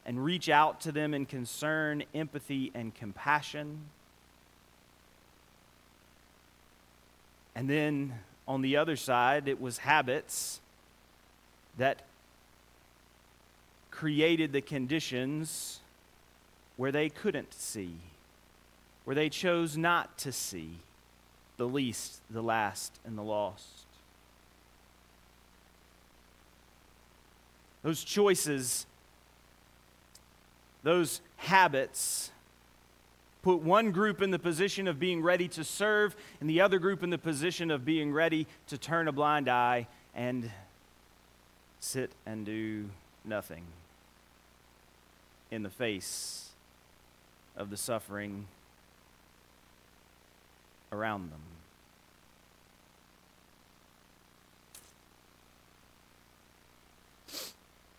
and 0.08 0.24
reach 0.24 0.48
out 0.48 0.80
to 0.80 0.90
them 0.90 1.12
in 1.12 1.26
concern, 1.26 2.02
empathy, 2.14 2.72
and 2.74 2.94
compassion. 2.94 3.78
And 7.54 7.68
then 7.68 8.14
on 8.48 8.62
the 8.62 8.78
other 8.78 8.96
side, 8.96 9.46
it 9.46 9.60
was 9.60 9.78
habits 9.78 10.60
that 11.76 12.02
created 13.90 14.52
the 14.52 14.62
conditions 14.62 15.80
where 16.78 16.90
they 16.90 17.10
couldn't 17.10 17.52
see, 17.52 17.92
where 19.04 19.14
they 19.14 19.28
chose 19.28 19.76
not 19.76 20.16
to 20.16 20.32
see 20.32 20.70
the 21.58 21.68
least, 21.68 22.20
the 22.30 22.42
last, 22.42 22.98
and 23.04 23.18
the 23.18 23.22
lost. 23.22 23.84
Those 27.82 28.02
choices, 28.02 28.86
those 30.82 31.20
habits, 31.36 32.30
put 33.48 33.62
one 33.62 33.92
group 33.92 34.20
in 34.20 34.30
the 34.30 34.38
position 34.38 34.86
of 34.86 35.00
being 35.00 35.22
ready 35.22 35.48
to 35.48 35.64
serve 35.64 36.14
and 36.38 36.50
the 36.50 36.60
other 36.60 36.78
group 36.78 37.02
in 37.02 37.08
the 37.08 37.16
position 37.16 37.70
of 37.70 37.82
being 37.82 38.12
ready 38.12 38.46
to 38.66 38.76
turn 38.76 39.08
a 39.08 39.12
blind 39.12 39.48
eye 39.48 39.86
and 40.14 40.50
sit 41.80 42.10
and 42.26 42.44
do 42.44 42.90
nothing 43.24 43.64
in 45.50 45.62
the 45.62 45.70
face 45.70 46.50
of 47.56 47.70
the 47.70 47.76
suffering 47.78 48.46
around 50.92 51.30
them. 51.30 51.40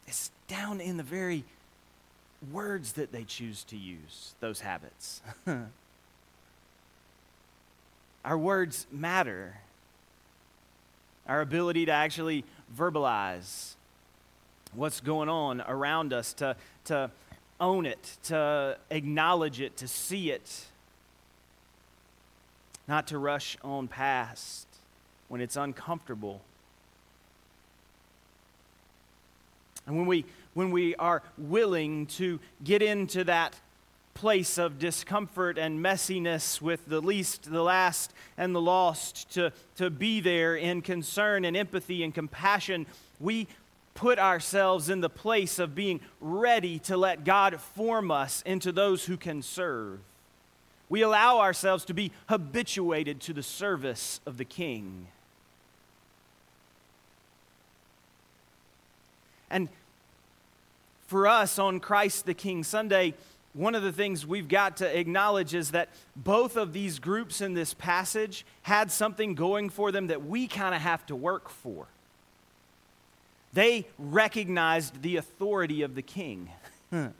It's 0.08 0.30
down 0.48 0.80
in 0.80 0.98
the 0.98 1.04
very 1.04 1.44
words 2.52 2.94
that 2.94 3.12
they 3.12 3.24
choose 3.24 3.64
to 3.66 3.78
use, 3.78 4.34
those 4.40 4.62
habits. 4.62 5.22
Our 8.26 8.38
words 8.38 8.88
matter. 8.92 9.58
Our 11.28 11.42
ability 11.42 11.86
to 11.86 11.92
actually 11.92 12.44
verbalize 12.76 13.74
what's 14.74 15.02
going 15.02 15.30
on 15.30 15.62
around 15.62 16.14
us, 16.14 16.34
to, 16.34 16.56
to 16.86 17.12
own 17.60 17.86
it, 17.86 18.18
to 18.24 18.78
acknowledge 18.90 19.60
it, 19.60 19.78
to 19.78 19.88
see 19.88 20.32
it, 20.32 20.66
not 22.88 23.08
to 23.08 23.18
rush 23.18 23.58
on 23.64 23.88
past 23.88 24.68
when 25.28 25.42
it's 25.42 25.56
uncomfortable. 25.56 26.42
And 29.86 29.98
when 29.98 30.06
we, 30.06 30.26
when 30.60 30.72
we 30.72 30.94
are 30.96 31.24
willing 31.38 32.06
to 32.06 32.38
get 32.66 32.82
into 32.82 33.24
that 33.24 33.56
place 34.14 34.58
of 34.58 34.78
discomfort 34.78 35.58
and 35.58 35.80
messiness 35.80 36.62
with 36.62 36.86
the 36.86 37.00
least, 37.00 37.50
the 37.50 37.64
last, 37.64 38.12
and 38.38 38.54
the 38.54 38.60
lost, 38.60 39.32
to, 39.32 39.54
to 39.78 39.90
be 39.90 40.20
there 40.20 40.58
in 40.58 40.82
concern 40.82 41.46
and 41.46 41.56
empathy 41.56 42.04
and 42.04 42.14
compassion, 42.14 42.86
we 43.22 43.48
put 43.94 44.20
ourselves 44.20 44.90
in 44.90 45.00
the 45.00 45.10
place 45.10 45.60
of 45.60 45.76
being 45.76 46.02
ready 46.20 46.78
to 46.78 46.98
let 46.98 47.24
God 47.24 47.62
form 47.62 48.12
us 48.12 48.44
into 48.46 48.74
those 48.74 49.06
who 49.06 49.16
can 49.16 49.42
serve. 49.42 50.00
We 50.90 51.04
allow 51.04 51.40
ourselves 51.40 51.86
to 51.86 51.94
be 51.94 52.12
habituated 52.28 53.22
to 53.22 53.34
the 53.34 53.44
service 53.44 54.20
of 54.26 54.38
the 54.38 54.44
King. 54.44 55.08
And 59.50 59.70
for 61.10 61.26
us 61.28 61.58
on 61.58 61.80
Christ 61.80 62.28
the 62.28 62.36
King 62.36 62.64
Sunday, 62.64 63.16
one 63.54 63.74
of 63.74 63.82
the 63.82 63.92
things 63.92 64.28
we've 64.28 64.48
got 64.48 64.78
to 64.78 65.00
acknowledge 65.00 65.56
is 65.56 65.72
that 65.72 65.90
both 66.16 66.56
of 66.56 66.72
these 66.72 67.00
groups 67.00 67.42
in 67.42 67.56
this 67.56 67.74
passage 67.74 68.46
had 68.62 68.92
something 68.92 69.34
going 69.34 69.70
for 69.72 69.92
them 69.92 70.08
that 70.08 70.24
we 70.24 70.48
kind 70.48 70.76
of 70.76 70.82
have 70.82 71.04
to 71.08 71.16
work 71.16 71.50
for. 71.50 71.88
They 73.54 73.88
recognized 73.98 75.02
the 75.02 75.16
authority 75.18 75.82
of 75.82 75.96
the 75.96 76.04
king. 76.04 76.52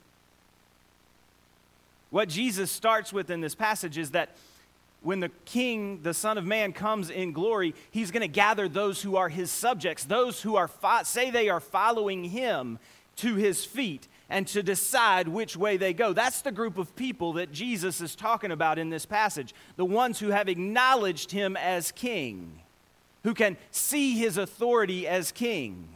what 2.10 2.28
Jesus 2.28 2.70
starts 2.70 3.12
with 3.12 3.28
in 3.28 3.40
this 3.40 3.56
passage 3.56 3.98
is 3.98 4.12
that 4.12 4.36
when 5.02 5.18
the 5.18 5.30
king, 5.46 6.00
the 6.02 6.14
Son 6.14 6.38
of 6.38 6.46
Man, 6.46 6.72
comes 6.72 7.10
in 7.10 7.32
glory, 7.32 7.74
he's 7.90 8.12
going 8.12 8.20
to 8.20 8.28
gather 8.28 8.68
those 8.68 9.02
who 9.02 9.16
are 9.16 9.28
his 9.28 9.50
subjects, 9.50 10.04
those 10.04 10.42
who 10.42 10.54
are 10.54 10.68
fo- 10.68 11.02
say 11.02 11.30
they 11.30 11.48
are 11.48 11.58
following 11.58 12.22
him 12.22 12.78
to 13.20 13.36
his 13.36 13.64
feet 13.64 14.08
and 14.28 14.46
to 14.48 14.62
decide 14.62 15.28
which 15.28 15.56
way 15.56 15.76
they 15.76 15.92
go. 15.92 16.12
That's 16.12 16.42
the 16.42 16.52
group 16.52 16.78
of 16.78 16.94
people 16.96 17.34
that 17.34 17.52
Jesus 17.52 18.00
is 18.00 18.14
talking 18.14 18.52
about 18.52 18.78
in 18.78 18.90
this 18.90 19.06
passage 19.06 19.54
the 19.76 19.84
ones 19.84 20.18
who 20.20 20.28
have 20.28 20.48
acknowledged 20.48 21.30
him 21.30 21.56
as 21.56 21.92
king, 21.92 22.60
who 23.24 23.34
can 23.34 23.56
see 23.70 24.16
his 24.18 24.36
authority 24.36 25.06
as 25.06 25.32
king. 25.32 25.88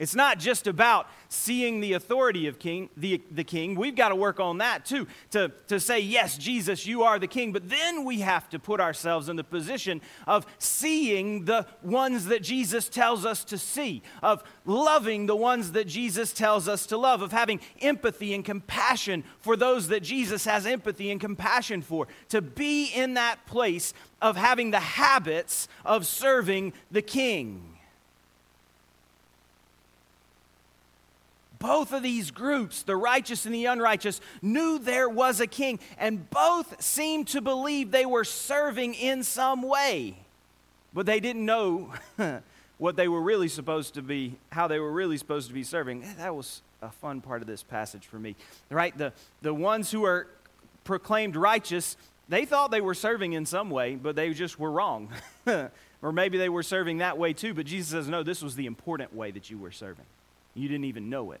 It's 0.00 0.14
not 0.14 0.38
just 0.38 0.66
about 0.66 1.08
seeing 1.28 1.80
the 1.80 1.92
authority 1.92 2.46
of 2.46 2.58
king, 2.58 2.88
the, 2.96 3.22
the 3.30 3.44
king. 3.44 3.74
We've 3.74 3.94
got 3.94 4.08
to 4.08 4.16
work 4.16 4.40
on 4.40 4.56
that 4.58 4.86
too, 4.86 5.06
to, 5.32 5.52
to 5.68 5.78
say, 5.78 6.00
yes, 6.00 6.38
Jesus, 6.38 6.86
you 6.86 7.02
are 7.02 7.18
the 7.18 7.26
king. 7.26 7.52
But 7.52 7.68
then 7.68 8.06
we 8.06 8.20
have 8.20 8.48
to 8.48 8.58
put 8.58 8.80
ourselves 8.80 9.28
in 9.28 9.36
the 9.36 9.44
position 9.44 10.00
of 10.26 10.46
seeing 10.58 11.44
the 11.44 11.66
ones 11.82 12.24
that 12.24 12.42
Jesus 12.42 12.88
tells 12.88 13.26
us 13.26 13.44
to 13.44 13.58
see, 13.58 14.02
of 14.22 14.42
loving 14.64 15.26
the 15.26 15.36
ones 15.36 15.72
that 15.72 15.86
Jesus 15.86 16.32
tells 16.32 16.66
us 16.66 16.86
to 16.86 16.96
love, 16.96 17.20
of 17.20 17.30
having 17.30 17.60
empathy 17.82 18.32
and 18.32 18.42
compassion 18.42 19.22
for 19.40 19.54
those 19.54 19.88
that 19.88 20.02
Jesus 20.02 20.46
has 20.46 20.64
empathy 20.64 21.10
and 21.10 21.20
compassion 21.20 21.82
for, 21.82 22.08
to 22.30 22.40
be 22.40 22.86
in 22.86 23.14
that 23.14 23.44
place 23.44 23.92
of 24.22 24.38
having 24.38 24.70
the 24.70 24.80
habits 24.80 25.68
of 25.84 26.06
serving 26.06 26.72
the 26.90 27.02
king. 27.02 27.76
Both 31.60 31.92
of 31.92 32.02
these 32.02 32.30
groups, 32.30 32.82
the 32.82 32.96
righteous 32.96 33.46
and 33.46 33.54
the 33.54 33.66
unrighteous, 33.66 34.20
knew 34.42 34.78
there 34.78 35.08
was 35.08 35.40
a 35.40 35.46
king, 35.46 35.78
and 35.98 36.28
both 36.30 36.82
seemed 36.82 37.28
to 37.28 37.40
believe 37.40 37.92
they 37.92 38.06
were 38.06 38.24
serving 38.24 38.94
in 38.94 39.22
some 39.22 39.62
way. 39.62 40.16
But 40.92 41.06
they 41.06 41.20
didn't 41.20 41.44
know 41.44 41.92
what 42.78 42.96
they 42.96 43.06
were 43.06 43.20
really 43.20 43.48
supposed 43.48 43.94
to 43.94 44.02
be, 44.02 44.36
how 44.50 44.66
they 44.66 44.80
were 44.80 44.90
really 44.90 45.18
supposed 45.18 45.48
to 45.48 45.54
be 45.54 45.62
serving. 45.62 46.02
Eh, 46.02 46.14
that 46.16 46.34
was 46.34 46.62
a 46.82 46.90
fun 46.90 47.20
part 47.20 47.42
of 47.42 47.46
this 47.46 47.62
passage 47.62 48.06
for 48.06 48.18
me. 48.18 48.34
Right? 48.70 48.96
The, 48.96 49.12
the 49.42 49.52
ones 49.52 49.90
who 49.90 50.04
are 50.04 50.26
proclaimed 50.84 51.36
righteous, 51.36 51.98
they 52.30 52.46
thought 52.46 52.70
they 52.70 52.80
were 52.80 52.94
serving 52.94 53.34
in 53.34 53.44
some 53.44 53.68
way, 53.68 53.96
but 53.96 54.16
they 54.16 54.32
just 54.32 54.58
were 54.58 54.70
wrong. 54.70 55.10
or 55.46 56.12
maybe 56.12 56.38
they 56.38 56.48
were 56.48 56.62
serving 56.62 56.98
that 56.98 57.18
way 57.18 57.34
too, 57.34 57.52
but 57.52 57.66
Jesus 57.66 57.90
says, 57.90 58.08
no, 58.08 58.22
this 58.22 58.42
was 58.42 58.56
the 58.56 58.64
important 58.64 59.14
way 59.14 59.30
that 59.30 59.50
you 59.50 59.58
were 59.58 59.70
serving. 59.70 60.06
You 60.54 60.68
didn't 60.68 60.84
even 60.84 61.10
know 61.10 61.32
it. 61.32 61.40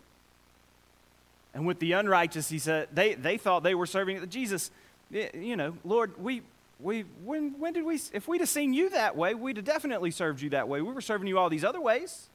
And 1.52 1.66
with 1.66 1.80
the 1.80 1.92
unrighteous, 1.92 2.48
he 2.48 2.58
said, 2.58 2.88
they, 2.92 3.14
they 3.14 3.36
thought 3.36 3.62
they 3.62 3.74
were 3.74 3.86
serving. 3.86 4.28
Jesus. 4.28 4.70
You 5.10 5.56
know, 5.56 5.76
Lord, 5.84 6.12
we, 6.22 6.42
we, 6.78 7.04
when, 7.24 7.58
when 7.58 7.72
did 7.72 7.84
we, 7.84 7.98
if 8.12 8.28
we'd 8.28 8.40
have 8.40 8.48
seen 8.48 8.72
you 8.72 8.90
that 8.90 9.16
way, 9.16 9.34
we'd 9.34 9.56
have 9.56 9.64
definitely 9.64 10.12
served 10.12 10.40
you 10.40 10.50
that 10.50 10.68
way. 10.68 10.80
We 10.80 10.92
were 10.92 11.00
serving 11.00 11.26
you 11.26 11.38
all 11.38 11.48
these 11.48 11.64
other 11.64 11.80
ways. 11.80 12.28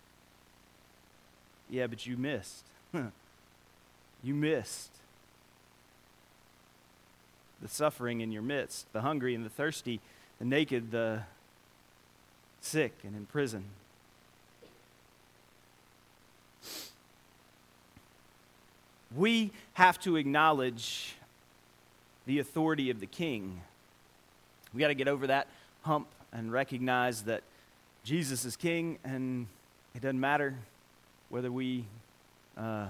Yeah, 1.70 1.88
but 1.88 2.06
you 2.06 2.18
missed. 2.18 2.66
you 2.94 4.34
missed. 4.34 4.92
the 7.62 7.68
suffering 7.68 8.22
in 8.22 8.32
your 8.32 8.42
midst, 8.42 8.92
the 8.94 9.02
hungry 9.02 9.34
and 9.34 9.46
the 9.46 9.50
thirsty, 9.50 10.00
the 10.40 10.46
naked, 10.46 10.92
the 10.92 11.24
sick, 12.62 12.94
and 13.04 13.16
in 13.16 13.26
prison. 13.26 13.64
We 19.14 19.52
have 19.74 20.00
to 20.02 20.16
acknowledge 20.16 21.16
the 22.26 22.40
authority 22.40 22.90
of 22.90 23.00
the 23.00 23.06
king. 23.06 23.62
We 24.74 24.80
got 24.80 24.88
to 24.88 24.96
get 24.96 25.08
over 25.08 25.28
that 25.28 25.48
hump 25.84 26.08
and 26.34 26.52
recognize 26.52 27.24
that 27.24 27.44
Jesus 28.04 28.46
is 28.46 28.56
king, 28.56 28.98
and 29.04 29.48
it 29.94 30.02
doesn't 30.02 30.20
matter 30.20 30.56
whether 31.30 31.52
we 31.52 31.86
uh, 32.58 32.88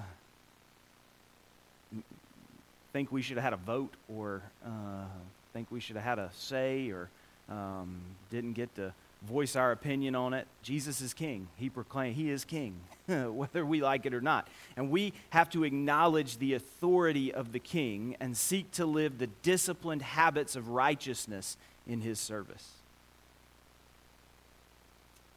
think 2.93 3.11
we 3.11 3.21
should 3.21 3.37
have 3.37 3.43
had 3.43 3.53
a 3.53 3.57
vote 3.57 3.93
or 4.13 4.41
uh, 4.65 5.05
think 5.53 5.67
we 5.71 5.79
should 5.79 5.95
have 5.95 6.05
had 6.05 6.19
a 6.19 6.29
say 6.33 6.89
or 6.91 7.09
um, 7.49 7.99
didn't 8.29 8.53
get 8.53 8.73
to 8.75 8.93
voice 9.25 9.55
our 9.55 9.71
opinion 9.71 10.15
on 10.15 10.33
it. 10.33 10.47
Jesus 10.61 11.01
is 11.01 11.13
king. 11.13 11.47
He 11.55 11.69
proclaimed 11.69 12.15
he 12.15 12.29
is 12.29 12.45
king, 12.45 12.75
whether 13.07 13.65
we 13.65 13.81
like 13.81 14.05
it 14.05 14.13
or 14.13 14.21
not. 14.21 14.47
And 14.77 14.89
we 14.89 15.13
have 15.31 15.49
to 15.51 15.63
acknowledge 15.63 16.37
the 16.37 16.53
authority 16.53 17.33
of 17.33 17.51
the 17.51 17.59
king 17.59 18.15
and 18.19 18.37
seek 18.37 18.71
to 18.73 18.85
live 18.85 19.17
the 19.17 19.27
disciplined 19.27 20.01
habits 20.01 20.55
of 20.55 20.69
righteousness 20.69 21.57
in 21.87 22.01
his 22.01 22.19
service. 22.19 22.71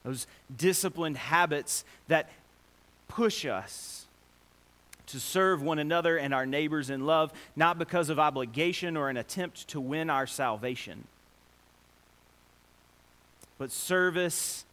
Those 0.05 0.27
disciplined 0.55 1.17
habits 1.17 1.85
that 2.09 2.31
push 3.09 3.45
us 3.45 4.07
to 5.09 5.19
serve 5.19 5.63
one 5.63 5.79
another 5.79 6.19
and 6.19 6.35
our 6.35 6.47
neighbors 6.47 6.91
in 6.91 7.07
love, 7.07 7.33
not 7.57 7.79
because 7.79 8.11
of 8.11 8.19
obligation 8.19 8.97
or 8.97 9.09
an 9.09 9.17
attempt 9.17 9.69
to 9.69 9.81
win 9.81 10.11
our 10.11 10.27
salvation, 10.27 11.05
but 13.59 13.71
service 13.71 14.65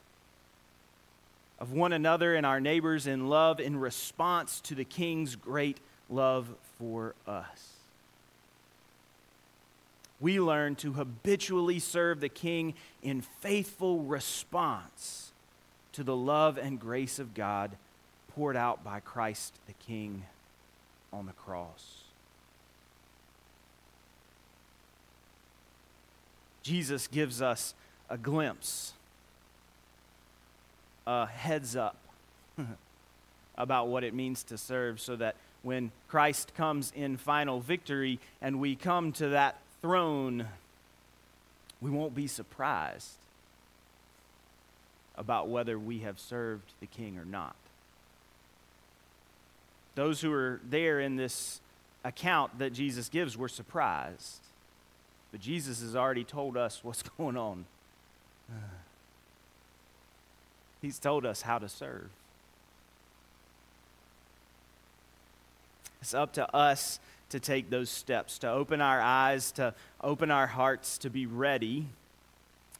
of 1.60 1.72
one 1.72 1.94
another 1.94 2.36
and 2.36 2.46
our 2.46 2.60
neighbors 2.60 3.08
in 3.08 3.28
love 3.28 3.60
in 3.60 3.78
response 3.78 4.62
to 4.62 4.76
the 4.76 4.84
King's 4.84 5.36
great 5.36 5.80
love 6.10 6.48
for 6.78 7.16
us. 7.28 7.74
We 10.20 10.40
learn 10.40 10.76
to 10.78 10.94
habitually 10.94 11.80
serve 11.80 12.20
the 12.20 12.30
King 12.30 12.74
in 13.04 13.22
faithful 13.22 14.00
response 14.00 15.32
to 15.94 16.04
the 16.04 16.16
love 16.16 16.58
and 16.58 16.80
grace 16.80 17.20
of 17.20 17.34
God 17.34 17.72
poured 18.34 18.56
out 18.56 18.84
by 18.84 19.00
Christ 19.00 19.54
the 19.68 19.74
King 19.74 20.24
on 21.12 21.26
the 21.26 21.32
cross. 21.34 22.02
Jesus 26.64 27.08
gives 27.08 27.42
us 27.42 27.74
a 28.10 28.18
glimpse, 28.18 28.94
a 31.08 31.26
heads 31.26 31.76
up 31.76 31.98
about 33.58 33.88
what 33.88 34.04
it 34.04 34.14
means 34.14 34.44
to 34.44 34.58
serve, 34.58 35.00
so 35.00 35.16
that 35.16 35.36
when 35.64 35.92
Christ 36.08 36.54
comes 36.56 36.92
in 36.96 37.18
final 37.18 37.60
victory 37.60 38.20
and 38.42 38.60
we 38.60 38.76
come 38.76 39.12
to 39.14 39.30
that 39.30 39.58
throne, 39.82 40.48
we 41.82 41.90
won't 41.90 42.16
be 42.16 42.28
surprised 42.28 43.16
about 45.18 45.48
whether 45.48 45.80
we 45.80 46.00
have 46.00 46.20
served 46.20 46.72
the 46.80 46.86
king 46.86 47.18
or 47.18 47.26
not. 47.26 47.56
Those 49.96 50.22
who 50.22 50.32
are 50.34 50.60
there 50.70 51.00
in 51.00 51.16
this 51.16 51.62
account 52.04 52.60
that 52.60 52.74
Jesus 52.74 53.10
gives 53.10 53.38
were 53.38 53.50
surprised. 53.50 54.40
But 55.32 55.42
Jesus 55.42 55.82
has 55.82 55.96
already 55.96 56.24
told 56.24 56.56
us 56.56 56.82
what's 56.84 57.04
going 57.18 57.38
on. 57.38 57.66
He's 60.82 61.00
told 61.00 61.26
us 61.26 61.42
how 61.42 61.58
to 61.58 61.68
serve. 61.68 62.10
It's 66.02 66.14
up 66.14 66.34
to 66.34 66.56
us 66.56 67.00
to 67.30 67.40
take 67.40 67.72
those 67.72 67.90
steps, 67.90 68.38
to 68.40 68.50
open 68.52 68.82
our 68.82 69.02
eyes, 69.02 69.52
to 69.54 69.74
open 70.02 70.30
our 70.30 70.46
hearts, 70.46 71.00
to 71.00 71.10
be 71.10 71.26
ready, 71.26 71.88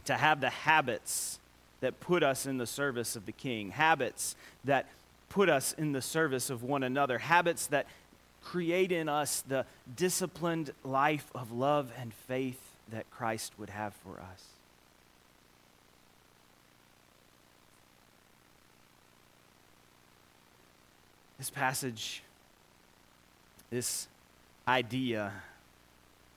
to 0.06 0.14
have 0.14 0.40
the 0.40 0.52
habits 0.52 1.40
that 1.82 2.00
put 2.00 2.22
us 2.22 2.46
in 2.46 2.60
the 2.60 2.68
service 2.68 3.16
of 3.16 3.26
the 3.26 3.32
King, 3.32 3.72
habits 3.72 4.36
that 4.64 4.86
put 5.30 5.50
us 5.50 5.74
in 5.74 5.92
the 5.92 6.02
service 6.02 6.52
of 6.52 6.62
one 6.62 6.84
another, 6.84 7.18
habits 7.18 7.68
that 7.68 7.88
create 8.44 8.92
in 8.92 9.10
us 9.10 9.42
the 9.48 9.66
disciplined 9.96 10.72
life 10.84 11.30
of 11.34 11.52
love 11.52 11.92
and 12.00 12.14
faith 12.14 12.60
that 12.92 13.10
Christ 13.10 13.54
would 13.58 13.72
have 13.72 13.96
for 13.96 14.20
us. 14.20 14.55
This 21.38 21.50
passage, 21.50 22.24
this 23.70 24.08
idea 24.68 25.34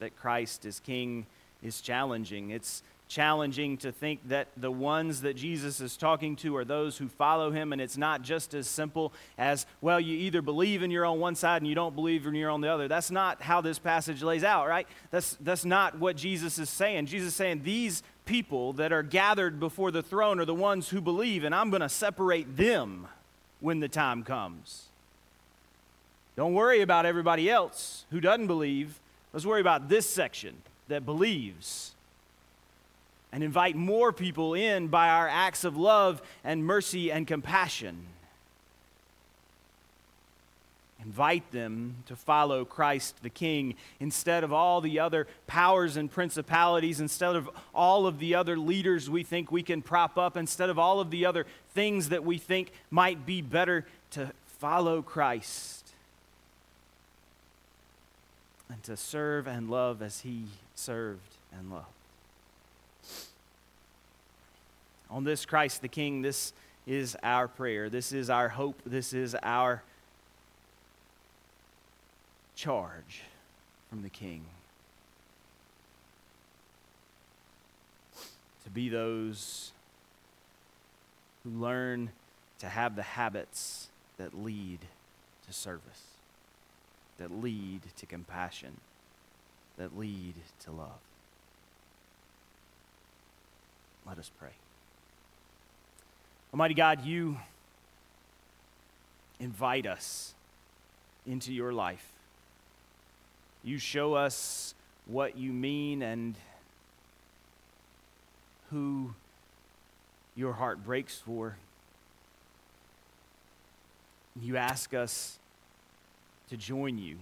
that 0.00 0.16
Christ 0.16 0.64
is 0.64 0.80
king 0.80 1.26
is 1.62 1.80
challenging. 1.80 2.50
It's 2.50 2.82
challenging 3.08 3.78
to 3.78 3.90
think 3.90 4.20
that 4.28 4.48
the 4.56 4.70
ones 4.70 5.22
that 5.22 5.34
Jesus 5.34 5.80
is 5.80 5.96
talking 5.96 6.36
to 6.36 6.56
are 6.56 6.64
those 6.64 6.98
who 6.98 7.08
follow 7.08 7.50
him, 7.50 7.72
and 7.72 7.80
it's 7.80 7.96
not 7.96 8.22
just 8.22 8.54
as 8.54 8.66
simple 8.66 9.12
as, 9.38 9.66
well, 9.80 9.98
you 9.98 10.16
either 10.18 10.42
believe 10.42 10.82
and 10.82 10.92
you're 10.92 11.06
on 11.06 11.18
one 11.18 11.34
side 11.34 11.62
and 11.62 11.68
you 11.68 11.74
don't 11.74 11.94
believe 11.94 12.26
and 12.26 12.36
you're 12.36 12.50
on 12.50 12.60
the 12.60 12.70
other. 12.70 12.86
That's 12.86 13.10
not 13.10 13.40
how 13.40 13.60
this 13.60 13.78
passage 13.78 14.22
lays 14.22 14.44
out, 14.44 14.68
right? 14.68 14.86
That's, 15.10 15.36
that's 15.40 15.64
not 15.64 15.98
what 15.98 16.16
Jesus 16.16 16.58
is 16.58 16.68
saying. 16.68 17.06
Jesus 17.06 17.28
is 17.28 17.34
saying, 17.34 17.62
these 17.62 18.02
people 18.26 18.74
that 18.74 18.92
are 18.92 19.02
gathered 19.02 19.58
before 19.58 19.90
the 19.90 20.02
throne 20.02 20.38
are 20.38 20.44
the 20.44 20.54
ones 20.54 20.90
who 20.90 21.00
believe, 21.00 21.44
and 21.44 21.54
I'm 21.54 21.70
going 21.70 21.80
to 21.80 21.88
separate 21.88 22.56
them 22.56 23.08
when 23.60 23.80
the 23.80 23.88
time 23.88 24.22
comes. 24.22 24.87
Don't 26.38 26.54
worry 26.54 26.82
about 26.82 27.04
everybody 27.04 27.50
else 27.50 28.04
who 28.12 28.20
doesn't 28.20 28.46
believe. 28.46 29.00
Let's 29.32 29.44
worry 29.44 29.60
about 29.60 29.88
this 29.88 30.08
section 30.08 30.54
that 30.86 31.04
believes 31.04 31.96
and 33.32 33.42
invite 33.42 33.74
more 33.74 34.12
people 34.12 34.54
in 34.54 34.86
by 34.86 35.08
our 35.08 35.26
acts 35.26 35.64
of 35.64 35.76
love 35.76 36.22
and 36.44 36.64
mercy 36.64 37.10
and 37.10 37.26
compassion. 37.26 38.06
Invite 41.04 41.50
them 41.50 41.96
to 42.06 42.14
follow 42.14 42.64
Christ 42.64 43.20
the 43.24 43.30
King 43.30 43.74
instead 43.98 44.44
of 44.44 44.52
all 44.52 44.80
the 44.80 45.00
other 45.00 45.26
powers 45.48 45.96
and 45.96 46.08
principalities, 46.08 47.00
instead 47.00 47.34
of 47.34 47.50
all 47.74 48.06
of 48.06 48.20
the 48.20 48.36
other 48.36 48.56
leaders 48.56 49.10
we 49.10 49.24
think 49.24 49.50
we 49.50 49.64
can 49.64 49.82
prop 49.82 50.16
up, 50.16 50.36
instead 50.36 50.70
of 50.70 50.78
all 50.78 51.00
of 51.00 51.10
the 51.10 51.26
other 51.26 51.46
things 51.74 52.10
that 52.10 52.22
we 52.22 52.38
think 52.38 52.70
might 52.92 53.26
be 53.26 53.42
better 53.42 53.84
to 54.12 54.30
follow 54.46 55.02
Christ 55.02 55.87
and 58.70 58.82
to 58.84 58.96
serve 58.96 59.46
and 59.46 59.70
love 59.70 60.02
as 60.02 60.20
he 60.20 60.44
served 60.74 61.36
and 61.52 61.70
loved. 61.70 61.86
On 65.10 65.24
this 65.24 65.46
Christ 65.46 65.80
the 65.80 65.88
King, 65.88 66.22
this 66.22 66.52
is 66.86 67.16
our 67.22 67.48
prayer. 67.48 67.88
This 67.88 68.12
is 68.12 68.30
our 68.30 68.48
hope. 68.48 68.80
This 68.84 69.12
is 69.12 69.34
our 69.42 69.82
charge 72.54 73.22
from 73.88 74.02
the 74.02 74.10
King. 74.10 74.42
To 78.64 78.70
be 78.70 78.88
those 78.88 79.72
who 81.42 81.50
learn 81.50 82.10
to 82.58 82.68
have 82.68 82.96
the 82.96 83.02
habits 83.02 83.88
that 84.18 84.36
lead 84.36 84.80
to 85.46 85.52
service, 85.52 86.02
that 87.18 87.30
lead 87.30 87.80
to 87.96 88.06
compassion, 88.06 88.76
that 89.76 89.98
lead 89.98 90.34
to 90.60 90.70
love. 90.70 91.00
Let 94.06 94.18
us 94.18 94.30
pray. 94.38 94.50
Almighty 96.52 96.74
God, 96.74 97.04
you 97.04 97.36
invite 99.38 99.86
us 99.86 100.34
into 101.26 101.52
your 101.52 101.72
life. 101.72 102.06
You 103.62 103.78
show 103.78 104.14
us 104.14 104.74
what 105.06 105.36
you 105.36 105.52
mean 105.52 106.02
and 106.02 106.34
who 108.70 109.14
your 110.36 110.52
heart 110.52 110.84
breaks 110.84 111.18
for. 111.18 111.56
You 114.40 114.56
ask 114.56 114.94
us 114.94 115.38
to 116.48 116.56
join 116.56 116.98
you 116.98 117.16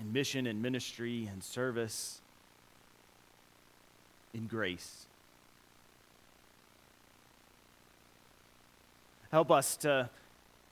in 0.00 0.12
mission 0.12 0.46
and 0.46 0.60
ministry 0.62 1.28
and 1.30 1.42
service 1.42 2.20
in 4.32 4.46
grace. 4.46 5.06
Help 9.30 9.50
us 9.50 9.76
to 9.78 10.08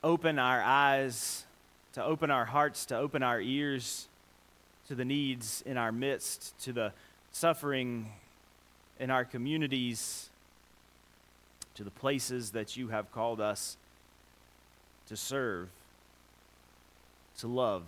open 0.05 0.39
our 0.39 0.63
eyes, 0.63 1.45
to 1.93 2.05
open 2.05 2.31
our 2.31 2.45
hearts, 2.45 2.87
to 2.87 2.97
open 2.97 3.23
our 3.23 3.41
ears 3.41 4.09
to 4.89 4.95
the 4.95 5.05
needs 5.05 5.63
in 5.67 5.77
our 5.77 5.93
midst, 5.93 6.59
to 6.61 6.73
the 6.73 6.93
suffering 7.33 8.11
in 8.99 9.11
our 9.11 9.25
communities, 9.25 10.29
to 11.75 11.85
the 11.85 11.91
places 11.91 12.51
that 12.51 12.77
you 12.77 12.89
have 12.89 13.11
called 13.13 13.41
us 13.41 13.77
to 15.09 15.17
serve, 15.17 15.69
to 17.43 17.49
love. 17.49 17.83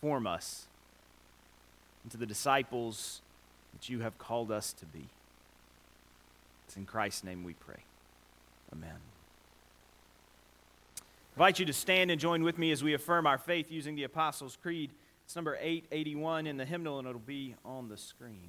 Form 0.00 0.24
us 0.24 0.66
into 2.04 2.16
the 2.16 2.26
disciples 2.26 3.20
that 3.72 3.88
you 3.88 4.00
have 4.00 4.18
called 4.18 4.52
us 4.52 4.72
to 4.74 4.86
be. 4.86 5.08
It's 6.66 6.76
in 6.76 6.86
Christ's 6.86 7.24
name 7.24 7.42
we 7.42 7.54
pray. 7.54 7.82
Amen. 8.72 8.90
I 10.98 11.02
invite 11.34 11.58
you 11.58 11.66
to 11.66 11.72
stand 11.72 12.12
and 12.12 12.20
join 12.20 12.44
with 12.44 12.58
me 12.58 12.70
as 12.70 12.84
we 12.84 12.94
affirm 12.94 13.26
our 13.26 13.36
faith 13.36 13.72
using 13.72 13.96
the 13.96 14.04
Apostles' 14.04 14.56
Creed. 14.62 14.92
It's 15.24 15.34
number 15.34 15.58
881 15.60 16.46
in 16.46 16.56
the 16.56 16.64
hymnal, 16.64 17.00
and 17.00 17.08
it'll 17.08 17.20
be 17.20 17.56
on 17.64 17.88
the 17.88 17.96
screen. 17.96 18.48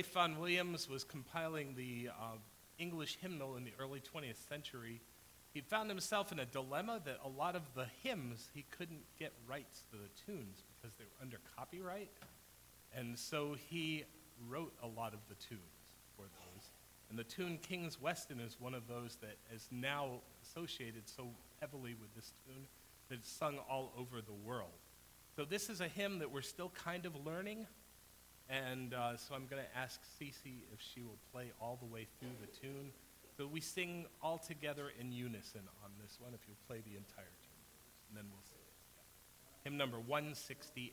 Ray 0.00 0.04
Vaughan 0.14 0.38
Williams 0.40 0.88
was 0.88 1.04
compiling 1.04 1.74
the 1.76 2.08
uh, 2.08 2.38
English 2.78 3.18
hymnal 3.20 3.56
in 3.56 3.64
the 3.64 3.72
early 3.78 4.00
20th 4.00 4.48
century, 4.48 5.02
he 5.52 5.60
found 5.60 5.90
himself 5.90 6.32
in 6.32 6.38
a 6.38 6.46
dilemma 6.46 7.02
that 7.04 7.18
a 7.22 7.28
lot 7.28 7.54
of 7.54 7.74
the 7.74 7.84
hymns 8.02 8.48
he 8.54 8.64
couldn't 8.70 9.02
get 9.18 9.34
rights 9.46 9.84
to 9.90 9.98
the 9.98 10.08
tunes 10.24 10.62
because 10.70 10.96
they 10.96 11.04
were 11.04 11.22
under 11.22 11.36
copyright. 11.54 12.08
And 12.96 13.18
so 13.18 13.54
he 13.68 14.04
wrote 14.48 14.72
a 14.82 14.86
lot 14.86 15.12
of 15.12 15.18
the 15.28 15.34
tunes 15.34 15.60
for 16.16 16.22
those. 16.22 16.64
And 17.10 17.18
the 17.18 17.24
tune 17.24 17.58
King's 17.60 18.00
Weston 18.00 18.40
is 18.40 18.56
one 18.58 18.72
of 18.72 18.88
those 18.88 19.18
that 19.20 19.36
is 19.54 19.68
now 19.70 20.22
associated 20.42 21.10
so 21.10 21.26
heavily 21.60 21.94
with 22.00 22.14
this 22.14 22.32
tune 22.46 22.64
that 23.10 23.18
it's 23.18 23.30
sung 23.30 23.58
all 23.68 23.92
over 23.98 24.22
the 24.22 24.32
world. 24.32 24.80
So 25.36 25.44
this 25.44 25.68
is 25.68 25.82
a 25.82 25.88
hymn 25.88 26.20
that 26.20 26.32
we're 26.32 26.40
still 26.40 26.70
kind 26.70 27.04
of 27.04 27.14
learning. 27.26 27.66
And 28.50 28.94
uh, 28.94 29.16
so 29.16 29.34
I'm 29.34 29.46
going 29.46 29.62
to 29.62 29.78
ask 29.78 30.00
Cece 30.18 30.66
if 30.74 30.80
she 30.80 31.02
will 31.02 31.18
play 31.32 31.52
all 31.60 31.78
the 31.80 31.86
way 31.86 32.08
through 32.18 32.34
the 32.40 32.48
tune. 32.48 32.90
So 33.36 33.46
we 33.46 33.60
sing 33.60 34.06
all 34.20 34.38
together 34.38 34.90
in 34.98 35.12
unison 35.12 35.62
on 35.84 35.90
this 36.02 36.18
one, 36.20 36.34
if 36.34 36.40
you'll 36.48 36.58
play 36.66 36.82
the 36.84 36.96
entire 36.96 37.30
tune, 37.40 37.62
and 38.08 38.18
then 38.18 38.24
we'll 38.30 38.42
sing 38.42 38.58
it. 38.58 38.74
Hymn 39.62 39.76
number 39.76 39.98
168. 39.98 40.92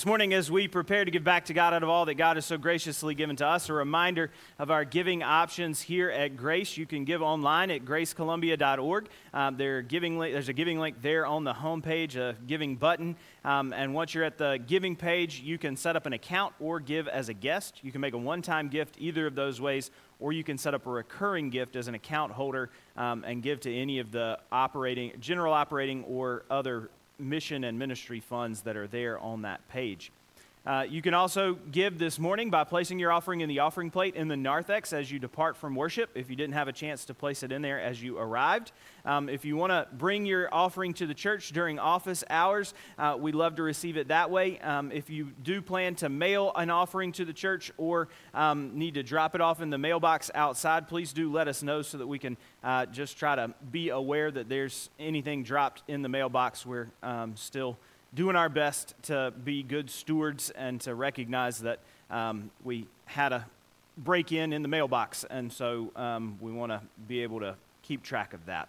This 0.00 0.06
morning, 0.06 0.32
as 0.32 0.50
we 0.50 0.66
prepare 0.66 1.04
to 1.04 1.10
give 1.10 1.24
back 1.24 1.44
to 1.44 1.52
God 1.52 1.74
out 1.74 1.82
of 1.82 1.90
all 1.90 2.06
that 2.06 2.14
God 2.14 2.38
has 2.38 2.46
so 2.46 2.56
graciously 2.56 3.14
given 3.14 3.36
to 3.36 3.46
us, 3.46 3.68
a 3.68 3.74
reminder 3.74 4.30
of 4.58 4.70
our 4.70 4.86
giving 4.86 5.22
options 5.22 5.82
here 5.82 6.08
at 6.08 6.38
Grace. 6.38 6.78
You 6.78 6.86
can 6.86 7.04
give 7.04 7.20
online 7.20 7.70
at 7.70 7.84
gracecolumbia.org. 7.84 9.08
Um, 9.34 9.58
there 9.58 9.82
giving 9.82 10.18
there's 10.18 10.48
a 10.48 10.54
giving 10.54 10.78
link 10.78 11.02
there 11.02 11.26
on 11.26 11.44
the 11.44 11.52
homepage, 11.52 12.16
a 12.16 12.34
giving 12.46 12.76
button. 12.76 13.14
Um, 13.44 13.74
and 13.74 13.92
once 13.92 14.14
you're 14.14 14.24
at 14.24 14.38
the 14.38 14.58
giving 14.66 14.96
page, 14.96 15.40
you 15.40 15.58
can 15.58 15.76
set 15.76 15.96
up 15.96 16.06
an 16.06 16.14
account 16.14 16.54
or 16.60 16.80
give 16.80 17.06
as 17.06 17.28
a 17.28 17.34
guest. 17.34 17.80
You 17.82 17.92
can 17.92 18.00
make 18.00 18.14
a 18.14 18.18
one 18.18 18.40
time 18.40 18.70
gift 18.70 18.96
either 18.98 19.26
of 19.26 19.34
those 19.34 19.60
ways, 19.60 19.90
or 20.18 20.32
you 20.32 20.42
can 20.42 20.56
set 20.56 20.72
up 20.72 20.86
a 20.86 20.90
recurring 20.90 21.50
gift 21.50 21.76
as 21.76 21.88
an 21.88 21.94
account 21.94 22.32
holder 22.32 22.70
um, 22.96 23.22
and 23.26 23.42
give 23.42 23.60
to 23.60 23.74
any 23.74 23.98
of 23.98 24.12
the 24.12 24.38
operating, 24.50 25.12
general 25.20 25.52
operating, 25.52 26.04
or 26.04 26.44
other 26.48 26.88
mission 27.20 27.64
and 27.64 27.78
ministry 27.78 28.20
funds 28.20 28.62
that 28.62 28.76
are 28.76 28.86
there 28.86 29.18
on 29.18 29.42
that 29.42 29.66
page. 29.68 30.12
Uh, 30.66 30.84
you 30.86 31.00
can 31.00 31.14
also 31.14 31.54
give 31.72 31.98
this 31.98 32.18
morning 32.18 32.50
by 32.50 32.64
placing 32.64 32.98
your 32.98 33.10
offering 33.10 33.40
in 33.40 33.48
the 33.48 33.60
offering 33.60 33.90
plate 33.90 34.14
in 34.14 34.28
the 34.28 34.36
narthex 34.36 34.92
as 34.92 35.10
you 35.10 35.18
depart 35.18 35.56
from 35.56 35.74
worship, 35.74 36.10
if 36.14 36.28
you 36.28 36.36
didn't 36.36 36.52
have 36.52 36.68
a 36.68 36.72
chance 36.72 37.06
to 37.06 37.14
place 37.14 37.42
it 37.42 37.50
in 37.50 37.62
there 37.62 37.80
as 37.80 38.02
you 38.02 38.18
arrived. 38.18 38.72
Um, 39.06 39.30
if 39.30 39.46
you 39.46 39.56
want 39.56 39.70
to 39.70 39.88
bring 39.96 40.26
your 40.26 40.52
offering 40.52 40.92
to 40.94 41.06
the 41.06 41.14
church 41.14 41.52
during 41.52 41.78
office 41.78 42.24
hours, 42.28 42.74
uh, 42.98 43.16
we'd 43.18 43.34
love 43.34 43.56
to 43.56 43.62
receive 43.62 43.96
it 43.96 44.08
that 44.08 44.30
way. 44.30 44.58
Um, 44.58 44.92
if 44.92 45.08
you 45.08 45.32
do 45.42 45.62
plan 45.62 45.94
to 45.96 46.10
mail 46.10 46.52
an 46.54 46.68
offering 46.68 47.12
to 47.12 47.24
the 47.24 47.32
church 47.32 47.72
or 47.78 48.08
um, 48.34 48.78
need 48.78 48.94
to 48.94 49.02
drop 49.02 49.34
it 49.34 49.40
off 49.40 49.62
in 49.62 49.70
the 49.70 49.78
mailbox 49.78 50.30
outside, 50.34 50.88
please 50.88 51.14
do 51.14 51.32
let 51.32 51.48
us 51.48 51.62
know 51.62 51.80
so 51.80 51.96
that 51.96 52.06
we 52.06 52.18
can 52.18 52.36
uh, 52.62 52.84
just 52.84 53.16
try 53.16 53.34
to 53.34 53.54
be 53.70 53.88
aware 53.88 54.30
that 54.30 54.50
there's 54.50 54.90
anything 54.98 55.42
dropped 55.42 55.84
in 55.88 56.02
the 56.02 56.08
mailbox. 56.10 56.66
We're 56.66 56.88
um, 57.02 57.34
still 57.34 57.78
doing 58.14 58.36
our 58.36 58.48
best 58.48 58.94
to 59.04 59.32
be 59.44 59.62
good 59.62 59.90
stewards 59.90 60.50
and 60.50 60.80
to 60.80 60.94
recognize 60.94 61.60
that 61.60 61.78
um, 62.10 62.50
we 62.64 62.86
had 63.06 63.32
a 63.32 63.46
break 63.98 64.32
in 64.32 64.52
in 64.52 64.62
the 64.62 64.68
mailbox, 64.68 65.24
and 65.24 65.52
so 65.52 65.90
um, 65.96 66.38
we 66.40 66.50
want 66.52 66.72
to 66.72 66.80
be 67.06 67.22
able 67.22 67.40
to 67.40 67.54
keep 67.82 68.02
track 68.02 68.34
of 68.34 68.44
that. 68.46 68.68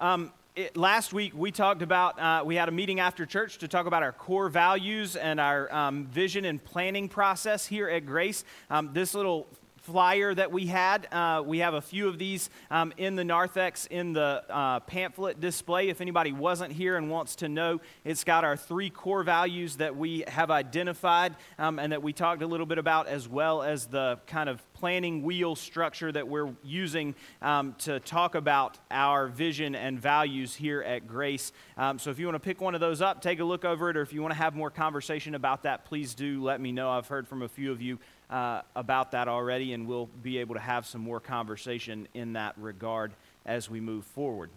Um, 0.00 0.32
it, 0.56 0.76
last 0.76 1.12
week 1.12 1.32
we 1.36 1.52
talked 1.52 1.82
about 1.82 2.18
uh, 2.18 2.42
we 2.44 2.56
had 2.56 2.68
a 2.68 2.72
meeting 2.72 2.98
after 2.98 3.24
church 3.26 3.58
to 3.58 3.68
talk 3.68 3.86
about 3.86 4.02
our 4.02 4.12
core 4.12 4.48
values 4.48 5.14
and 5.14 5.38
our 5.38 5.72
um, 5.72 6.06
vision 6.06 6.44
and 6.44 6.62
planning 6.62 7.08
process 7.08 7.66
here 7.66 7.88
at 7.88 8.06
grace 8.06 8.44
um, 8.70 8.90
this 8.92 9.14
little 9.14 9.46
flyer 9.88 10.34
that 10.34 10.52
we 10.52 10.66
had. 10.66 11.08
Uh, 11.10 11.42
we 11.42 11.60
have 11.60 11.72
a 11.72 11.80
few 11.80 12.08
of 12.08 12.18
these 12.18 12.50
um, 12.70 12.92
in 12.98 13.16
the 13.16 13.24
narthex 13.24 13.86
in 13.86 14.12
the 14.12 14.44
uh, 14.50 14.80
pamphlet 14.80 15.40
display. 15.40 15.88
If 15.88 16.02
anybody 16.02 16.30
wasn't 16.30 16.74
here 16.74 16.98
and 16.98 17.10
wants 17.10 17.36
to 17.36 17.48
know, 17.48 17.80
it's 18.04 18.22
got 18.22 18.44
our 18.44 18.54
three 18.54 18.90
core 18.90 19.22
values 19.22 19.76
that 19.76 19.96
we 19.96 20.24
have 20.28 20.50
identified 20.50 21.36
um, 21.58 21.78
and 21.78 21.92
that 21.92 22.02
we 22.02 22.12
talked 22.12 22.42
a 22.42 22.46
little 22.46 22.66
bit 22.66 22.76
about, 22.76 23.06
as 23.06 23.26
well 23.26 23.62
as 23.62 23.86
the 23.86 24.20
kind 24.26 24.50
of 24.50 24.62
planning 24.74 25.22
wheel 25.22 25.56
structure 25.56 26.12
that 26.12 26.28
we're 26.28 26.54
using 26.62 27.14
um, 27.40 27.74
to 27.78 27.98
talk 28.00 28.34
about 28.34 28.76
our 28.90 29.26
vision 29.28 29.74
and 29.74 29.98
values 29.98 30.54
here 30.54 30.82
at 30.82 31.08
Grace. 31.08 31.50
Um, 31.78 31.98
so 31.98 32.10
if 32.10 32.18
you 32.18 32.26
want 32.26 32.36
to 32.36 32.40
pick 32.40 32.60
one 32.60 32.74
of 32.74 32.82
those 32.82 33.00
up, 33.00 33.22
take 33.22 33.40
a 33.40 33.44
look 33.44 33.64
over 33.64 33.88
it, 33.88 33.96
or 33.96 34.02
if 34.02 34.12
you 34.12 34.20
want 34.20 34.32
to 34.32 34.38
have 34.38 34.54
more 34.54 34.70
conversation 34.70 35.34
about 35.34 35.62
that, 35.62 35.86
please 35.86 36.14
do 36.14 36.42
let 36.42 36.60
me 36.60 36.72
know. 36.72 36.90
I've 36.90 37.08
heard 37.08 37.26
from 37.26 37.40
a 37.40 37.48
few 37.48 37.72
of 37.72 37.80
you 37.80 37.98
uh, 38.30 38.62
about 38.76 39.12
that 39.12 39.28
already, 39.28 39.72
and 39.72 39.86
we'll 39.86 40.08
be 40.22 40.38
able 40.38 40.54
to 40.54 40.60
have 40.60 40.86
some 40.86 41.00
more 41.00 41.20
conversation 41.20 42.08
in 42.14 42.34
that 42.34 42.54
regard 42.58 43.12
as 43.46 43.70
we 43.70 43.80
move 43.80 44.04
forward. 44.04 44.50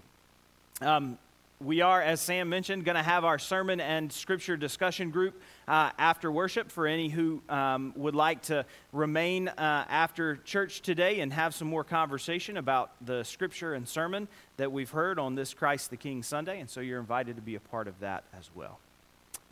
Um, 0.81 1.17
we 1.63 1.81
are, 1.81 2.01
as 2.01 2.19
Sam 2.19 2.49
mentioned, 2.49 2.85
going 2.85 2.95
to 2.95 3.03
have 3.03 3.23
our 3.23 3.37
sermon 3.37 3.79
and 3.79 4.11
scripture 4.11 4.57
discussion 4.57 5.11
group 5.11 5.39
uh, 5.67 5.91
after 5.99 6.31
worship 6.31 6.71
for 6.71 6.87
any 6.87 7.07
who 7.07 7.41
um, 7.49 7.93
would 7.95 8.15
like 8.15 8.41
to 8.43 8.65
remain 8.91 9.47
uh, 9.47 9.85
after 9.87 10.37
church 10.37 10.81
today 10.81 11.19
and 11.19 11.31
have 11.31 11.53
some 11.53 11.67
more 11.67 11.83
conversation 11.83 12.57
about 12.57 12.91
the 13.05 13.23
scripture 13.23 13.75
and 13.75 13.87
sermon 13.87 14.27
that 14.57 14.71
we've 14.71 14.89
heard 14.89 15.19
on 15.19 15.35
this 15.35 15.53
Christ 15.53 15.91
the 15.91 15.97
King 15.97 16.23
Sunday. 16.23 16.59
And 16.59 16.69
so 16.69 16.81
you're 16.81 16.99
invited 16.99 17.35
to 17.35 17.41
be 17.43 17.55
a 17.55 17.59
part 17.59 17.87
of 17.87 17.99
that 17.99 18.23
as 18.37 18.49
well. 18.55 18.79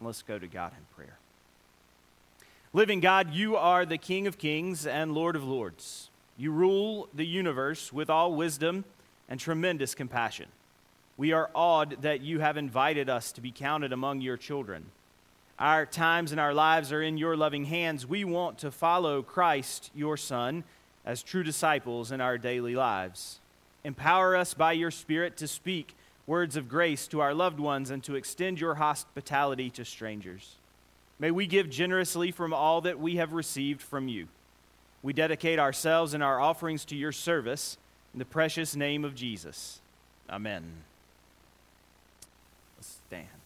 let's 0.02 0.24
go 0.24 0.40
to 0.40 0.48
God 0.48 0.72
in 0.72 0.96
prayer. 0.96 1.20
Living 2.72 3.00
God, 3.00 3.34
you 3.34 3.56
are 3.56 3.84
the 3.84 3.98
King 3.98 4.28
of 4.28 4.38
kings 4.38 4.86
and 4.86 5.12
Lord 5.12 5.36
of 5.36 5.44
lords. 5.44 6.12
You 6.38 6.52
rule 6.52 7.10
the 7.16 7.26
universe 7.26 7.92
with 7.92 8.12
all 8.12 8.36
wisdom 8.36 8.86
and 9.28 9.40
tremendous 9.40 9.96
compassion. 9.96 10.46
We 11.18 11.32
are 11.32 11.50
awed 11.56 12.04
that 12.04 12.22
you 12.22 12.42
have 12.42 12.58
invited 12.58 13.10
us 13.10 13.32
to 13.32 13.42
be 13.42 13.50
counted 13.50 13.92
among 13.92 14.22
your 14.22 14.38
children. 14.38 14.86
Our 15.58 15.88
times 15.88 16.32
and 16.32 16.40
our 16.40 16.54
lives 16.54 16.94
are 16.94 17.02
in 17.02 17.18
your 17.18 17.36
loving 17.36 17.66
hands. 17.66 18.06
We 18.06 18.24
want 18.24 18.60
to 18.60 18.70
follow 18.70 19.24
Christ, 19.24 19.90
your 19.96 20.16
Son, 20.16 20.64
as 21.04 21.24
true 21.24 21.44
disciples 21.44 22.12
in 22.12 22.22
our 22.22 22.38
daily 22.38 22.76
lives. 22.76 23.40
Empower 23.84 24.36
us 24.36 24.54
by 24.54 24.74
your 24.74 24.92
Spirit 24.92 25.38
to 25.38 25.48
speak 25.48 25.96
words 26.28 26.56
of 26.56 26.70
grace 26.70 27.08
to 27.08 27.20
our 27.20 27.34
loved 27.34 27.60
ones 27.60 27.90
and 27.90 28.04
to 28.04 28.14
extend 28.14 28.62
your 28.62 28.76
hospitality 28.76 29.72
to 29.72 29.84
strangers. 29.84 30.59
May 31.20 31.32
we 31.32 31.48
give 31.48 31.70
generously 31.70 32.32
from 32.32 32.54
all 32.54 32.82
that 32.82 33.00
we 33.00 33.18
have 33.18 33.34
received 33.34 33.82
from 33.82 34.08
you. 34.08 34.28
We 35.04 35.14
dedicate 35.14 35.60
ourselves 35.60 36.14
and 36.14 36.24
our 36.24 36.40
offerings 36.40 36.86
to 36.86 36.96
your 36.96 37.12
service 37.12 37.78
in 38.14 38.20
the 38.20 38.26
precious 38.26 38.76
name 38.76 39.04
of 39.04 39.16
Jesus. 39.16 39.80
Amen. 40.30 40.64
Let's 42.78 42.98
stand. 43.08 43.39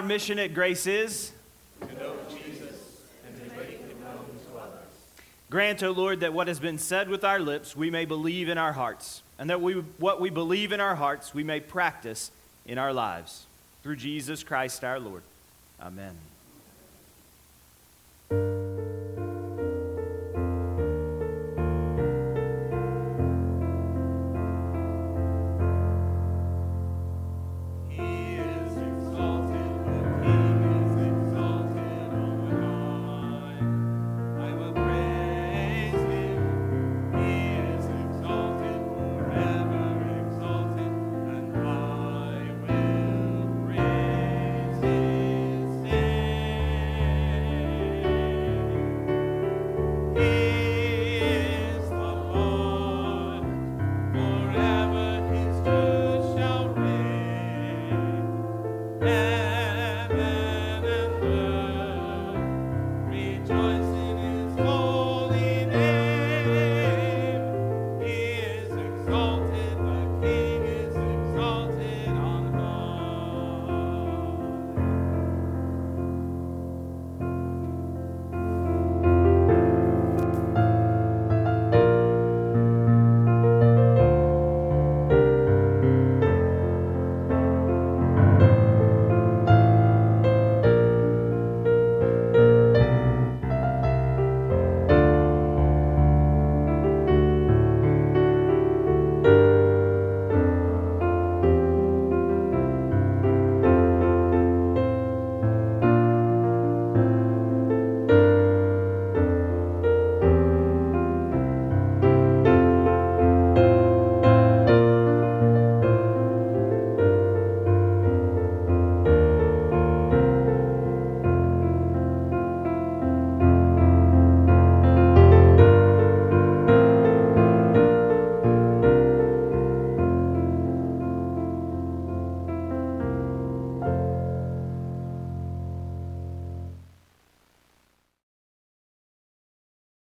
Our 0.00 0.06
mission 0.06 0.38
at 0.38 0.54
Grace 0.54 0.86
is? 0.86 1.32
To 1.80 1.94
know 1.96 2.14
Jesus 2.30 3.02
and 3.26 3.36
to 3.36 3.54
make 3.54 3.68
him 3.80 4.00
known 4.02 4.24
to 4.50 4.58
others. 4.58 4.88
Grant, 5.50 5.82
O 5.82 5.90
Lord, 5.90 6.20
that 6.20 6.32
what 6.32 6.48
has 6.48 6.58
been 6.58 6.78
said 6.78 7.10
with 7.10 7.22
our 7.22 7.38
lips 7.38 7.76
we 7.76 7.90
may 7.90 8.06
believe 8.06 8.48
in 8.48 8.56
our 8.56 8.72
hearts, 8.72 9.20
and 9.38 9.50
that 9.50 9.60
we, 9.60 9.74
what 9.98 10.18
we 10.18 10.30
believe 10.30 10.72
in 10.72 10.80
our 10.80 10.94
hearts 10.94 11.34
we 11.34 11.44
may 11.44 11.60
practice 11.60 12.30
in 12.64 12.78
our 12.78 12.94
lives. 12.94 13.44
Through 13.82 13.96
Jesus 13.96 14.42
Christ 14.42 14.84
our 14.84 14.98
Lord. 14.98 15.22
Amen. 15.82 16.29